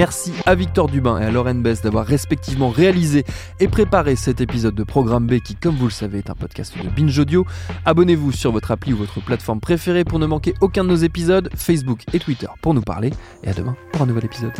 Merci 0.00 0.32
à 0.46 0.54
Victor 0.54 0.88
Dubin 0.88 1.20
et 1.20 1.26
à 1.26 1.30
Lauren 1.30 1.56
Bess 1.56 1.82
d'avoir 1.82 2.06
respectivement 2.06 2.70
réalisé 2.70 3.26
et 3.58 3.68
préparé 3.68 4.16
cet 4.16 4.40
épisode 4.40 4.74
de 4.74 4.82
Programme 4.82 5.26
B 5.26 5.40
qui, 5.40 5.56
comme 5.56 5.74
vous 5.74 5.84
le 5.84 5.90
savez, 5.90 6.16
est 6.16 6.30
un 6.30 6.34
podcast 6.34 6.72
de 6.82 6.88
Binge 6.88 7.18
Audio. 7.18 7.44
Abonnez-vous 7.84 8.32
sur 8.32 8.50
votre 8.50 8.70
appli 8.70 8.94
ou 8.94 8.96
votre 8.96 9.20
plateforme 9.20 9.60
préférée 9.60 10.04
pour 10.04 10.18
ne 10.18 10.24
manquer 10.24 10.54
aucun 10.62 10.84
de 10.84 10.88
nos 10.88 10.96
épisodes, 10.96 11.50
Facebook 11.54 12.04
et 12.14 12.18
Twitter 12.18 12.46
pour 12.62 12.72
nous 12.72 12.80
parler. 12.80 13.10
Et 13.44 13.50
à 13.50 13.52
demain 13.52 13.76
pour 13.92 14.00
un 14.00 14.06
nouvel 14.06 14.24
épisode. 14.24 14.54